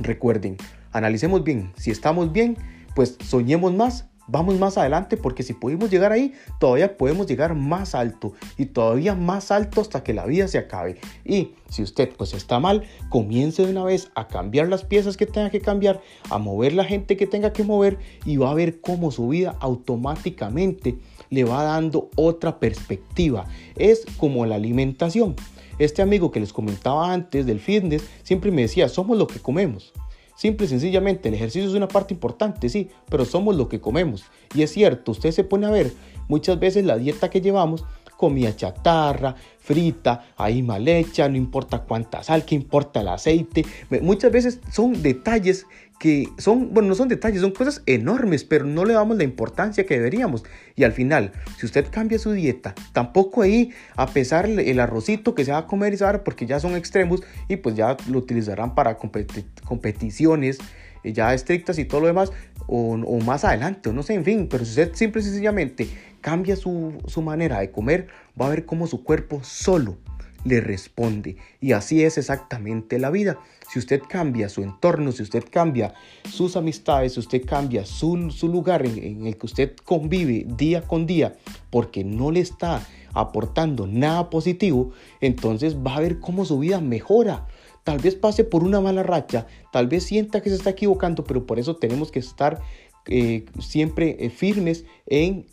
recuerden, 0.00 0.56
analicemos 0.92 1.44
bien. 1.44 1.72
Si 1.76 1.90
estamos 1.90 2.32
bien, 2.32 2.56
pues 2.94 3.16
soñemos 3.22 3.74
más, 3.74 4.06
vamos 4.26 4.58
más 4.58 4.78
adelante 4.78 5.16
porque 5.16 5.42
si 5.42 5.52
pudimos 5.52 5.90
llegar 5.90 6.12
ahí, 6.12 6.32
todavía 6.58 6.96
podemos 6.96 7.26
llegar 7.26 7.54
más 7.54 7.94
alto 7.94 8.32
y 8.56 8.66
todavía 8.66 9.14
más 9.14 9.50
alto 9.50 9.80
hasta 9.80 10.02
que 10.02 10.14
la 10.14 10.26
vida 10.26 10.48
se 10.48 10.58
acabe. 10.58 10.98
Y 11.24 11.54
si 11.68 11.82
usted 11.82 12.10
pues 12.16 12.32
está 12.34 12.58
mal, 12.58 12.84
comience 13.10 13.64
de 13.64 13.70
una 13.70 13.84
vez 13.84 14.10
a 14.14 14.28
cambiar 14.28 14.68
las 14.68 14.84
piezas 14.84 15.16
que 15.16 15.26
tenga 15.26 15.50
que 15.50 15.60
cambiar, 15.60 16.00
a 16.30 16.38
mover 16.38 16.72
la 16.72 16.84
gente 16.84 17.16
que 17.16 17.26
tenga 17.26 17.52
que 17.52 17.64
mover 17.64 17.98
y 18.24 18.36
va 18.36 18.50
a 18.50 18.54
ver 18.54 18.80
cómo 18.80 19.10
su 19.10 19.28
vida 19.28 19.56
automáticamente 19.60 20.98
le 21.34 21.44
va 21.44 21.64
dando 21.64 22.10
otra 22.16 22.58
perspectiva. 22.58 23.46
Es 23.76 24.06
como 24.16 24.46
la 24.46 24.54
alimentación. 24.54 25.36
Este 25.78 26.02
amigo 26.02 26.30
que 26.30 26.40
les 26.40 26.52
comentaba 26.52 27.12
antes 27.12 27.46
del 27.46 27.60
fitness 27.60 28.04
siempre 28.22 28.50
me 28.50 28.62
decía, 28.62 28.88
somos 28.88 29.18
lo 29.18 29.26
que 29.26 29.40
comemos. 29.40 29.92
Simple 30.36 30.66
y 30.66 30.68
sencillamente, 30.68 31.28
el 31.28 31.34
ejercicio 31.34 31.68
es 31.68 31.76
una 31.76 31.86
parte 31.86 32.12
importante, 32.12 32.68
sí, 32.68 32.88
pero 33.08 33.24
somos 33.24 33.56
lo 33.56 33.68
que 33.68 33.80
comemos. 33.80 34.24
Y 34.54 34.62
es 34.62 34.72
cierto, 34.72 35.12
usted 35.12 35.30
se 35.30 35.44
pone 35.44 35.66
a 35.66 35.70
ver 35.70 35.92
muchas 36.28 36.58
veces 36.58 36.84
la 36.84 36.96
dieta 36.96 37.30
que 37.30 37.40
llevamos, 37.40 37.84
comida 38.16 38.54
chatarra, 38.54 39.34
frita, 39.58 40.26
ahí 40.36 40.62
mal 40.62 40.86
hecha, 40.86 41.28
no 41.28 41.36
importa 41.36 41.80
cuánta 41.80 42.22
sal, 42.22 42.44
que 42.44 42.54
importa 42.54 43.00
el 43.00 43.08
aceite. 43.08 43.64
Muchas 44.02 44.30
veces 44.30 44.60
son 44.70 45.02
detalles 45.02 45.66
que 45.98 46.28
son, 46.38 46.74
bueno, 46.74 46.88
no 46.88 46.94
son 46.94 47.08
detalles, 47.08 47.40
son 47.40 47.52
cosas 47.52 47.82
enormes, 47.86 48.44
pero 48.44 48.66
no 48.66 48.84
le 48.84 48.94
damos 48.94 49.16
la 49.16 49.24
importancia 49.24 49.86
que 49.86 49.94
deberíamos. 49.94 50.44
Y 50.74 50.84
al 50.84 50.92
final, 50.92 51.32
si 51.56 51.66
usted 51.66 51.86
cambia 51.90 52.18
su 52.18 52.32
dieta, 52.32 52.74
tampoco 52.92 53.42
ahí 53.42 53.70
a 53.96 54.06
pesar 54.06 54.46
el 54.46 54.80
arrocito 54.80 55.34
que 55.34 55.44
se 55.44 55.52
va 55.52 55.58
a 55.58 55.66
comer 55.66 55.94
y 55.94 55.96
porque 56.24 56.46
ya 56.46 56.60
son 56.60 56.76
extremos 56.76 57.22
y 57.48 57.56
pues 57.56 57.74
ya 57.74 57.96
lo 58.08 58.18
utilizarán 58.18 58.74
para 58.74 58.98
competiciones 58.98 60.58
eh, 61.04 61.12
ya 61.12 61.32
estrictas 61.32 61.78
y 61.78 61.84
todo 61.84 62.00
lo 62.00 62.06
demás, 62.08 62.32
o, 62.66 62.96
más 63.20 63.44
adelante, 63.44 63.90
o 63.90 63.92
no 63.92 64.02
sé, 64.02 64.14
en 64.14 64.24
fin, 64.24 64.48
pero 64.50 64.64
si 64.64 64.70
usted 64.70 64.94
simple 64.94 65.20
y 65.20 65.24
sencillamente 65.24 65.88
cambia 66.24 66.56
su, 66.56 66.94
su 67.06 67.20
manera 67.20 67.60
de 67.60 67.70
comer, 67.70 68.08
va 68.40 68.46
a 68.46 68.48
ver 68.48 68.64
cómo 68.64 68.86
su 68.86 69.04
cuerpo 69.04 69.40
solo 69.44 69.98
le 70.44 70.62
responde. 70.62 71.36
Y 71.60 71.72
así 71.72 72.02
es 72.02 72.16
exactamente 72.16 72.98
la 72.98 73.10
vida. 73.10 73.38
Si 73.70 73.78
usted 73.78 74.00
cambia 74.08 74.48
su 74.48 74.62
entorno, 74.62 75.12
si 75.12 75.22
usted 75.22 75.44
cambia 75.50 75.92
sus 76.30 76.56
amistades, 76.56 77.12
si 77.12 77.20
usted 77.20 77.44
cambia 77.44 77.84
su, 77.84 78.16
lugar 78.44 78.86
en, 78.86 79.04
en 79.04 79.26
el 79.26 79.36
que 79.36 79.44
usted 79.44 79.76
convive 79.84 80.46
día 80.56 80.80
con 80.80 81.04
día, 81.04 81.36
porque 81.68 82.04
no 82.04 82.30
le 82.30 82.40
está 82.40 82.80
aportando 83.12 83.86
nada 83.86 84.30
positivo, 84.30 84.92
entonces 85.20 85.76
va 85.76 85.96
a 85.96 86.00
ver 86.00 86.20
cómo 86.20 86.46
su 86.46 86.58
vida 86.58 86.80
mejora. 86.80 87.46
Tal 87.84 87.98
vez 87.98 88.14
pase 88.14 88.44
por 88.44 88.64
una 88.64 88.80
mala 88.80 89.02
racha, 89.02 89.46
tal 89.74 89.88
vez 89.88 90.04
sienta 90.04 90.40
que 90.40 90.48
se 90.48 90.56
está 90.56 90.70
equivocando, 90.70 91.22
pero 91.22 91.44
por 91.44 91.58
eso 91.58 91.76
tenemos 91.76 92.10
que 92.10 92.20
estar 92.20 92.62
eh, 93.08 93.44
siempre 93.60 94.16
eh, 94.20 94.30
firmes 94.30 94.86
en 95.06 95.44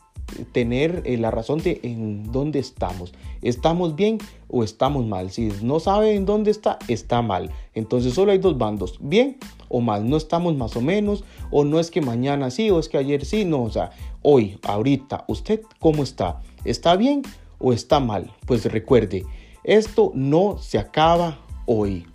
tener 0.51 1.01
eh, 1.05 1.17
la 1.17 1.31
razón 1.31 1.59
de 1.59 1.79
en 1.83 2.31
dónde 2.31 2.59
estamos. 2.59 3.13
¿Estamos 3.41 3.95
bien 3.95 4.17
o 4.47 4.63
estamos 4.63 5.05
mal? 5.05 5.31
Si 5.31 5.51
no 5.61 5.79
sabe 5.79 6.15
en 6.15 6.25
dónde 6.25 6.51
está, 6.51 6.79
está 6.87 7.21
mal. 7.21 7.51
Entonces 7.73 8.13
solo 8.13 8.31
hay 8.31 8.37
dos 8.37 8.57
bandos, 8.57 8.97
bien 9.01 9.37
o 9.69 9.81
mal. 9.81 10.09
No 10.09 10.17
estamos 10.17 10.55
más 10.55 10.75
o 10.75 10.81
menos, 10.81 11.23
o 11.49 11.63
no 11.63 11.79
es 11.79 11.91
que 11.91 12.01
mañana 12.01 12.51
sí, 12.51 12.69
o 12.69 12.79
es 12.79 12.89
que 12.89 12.97
ayer 12.97 13.25
sí, 13.25 13.45
no, 13.45 13.63
o 13.63 13.69
sea, 13.69 13.91
hoy, 14.21 14.59
ahorita, 14.63 15.25
¿usted 15.27 15.61
cómo 15.79 16.03
está? 16.03 16.41
¿Está 16.65 16.95
bien 16.95 17.23
o 17.59 17.73
está 17.73 17.99
mal? 17.99 18.31
Pues 18.45 18.65
recuerde, 18.65 19.25
esto 19.63 20.11
no 20.15 20.57
se 20.57 20.77
acaba 20.77 21.39
hoy. 21.65 22.05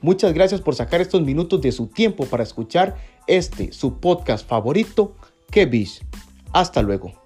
Muchas 0.00 0.34
gracias 0.34 0.60
por 0.60 0.74
sacar 0.74 1.00
estos 1.00 1.22
minutos 1.22 1.60
de 1.60 1.72
su 1.72 1.88
tiempo 1.88 2.26
para 2.26 2.42
escuchar 2.42 2.96
este, 3.26 3.72
su 3.72 3.98
podcast 3.98 4.46
favorito, 4.46 5.16
Que 5.50 5.86
Hasta 6.52 6.82
luego. 6.82 7.25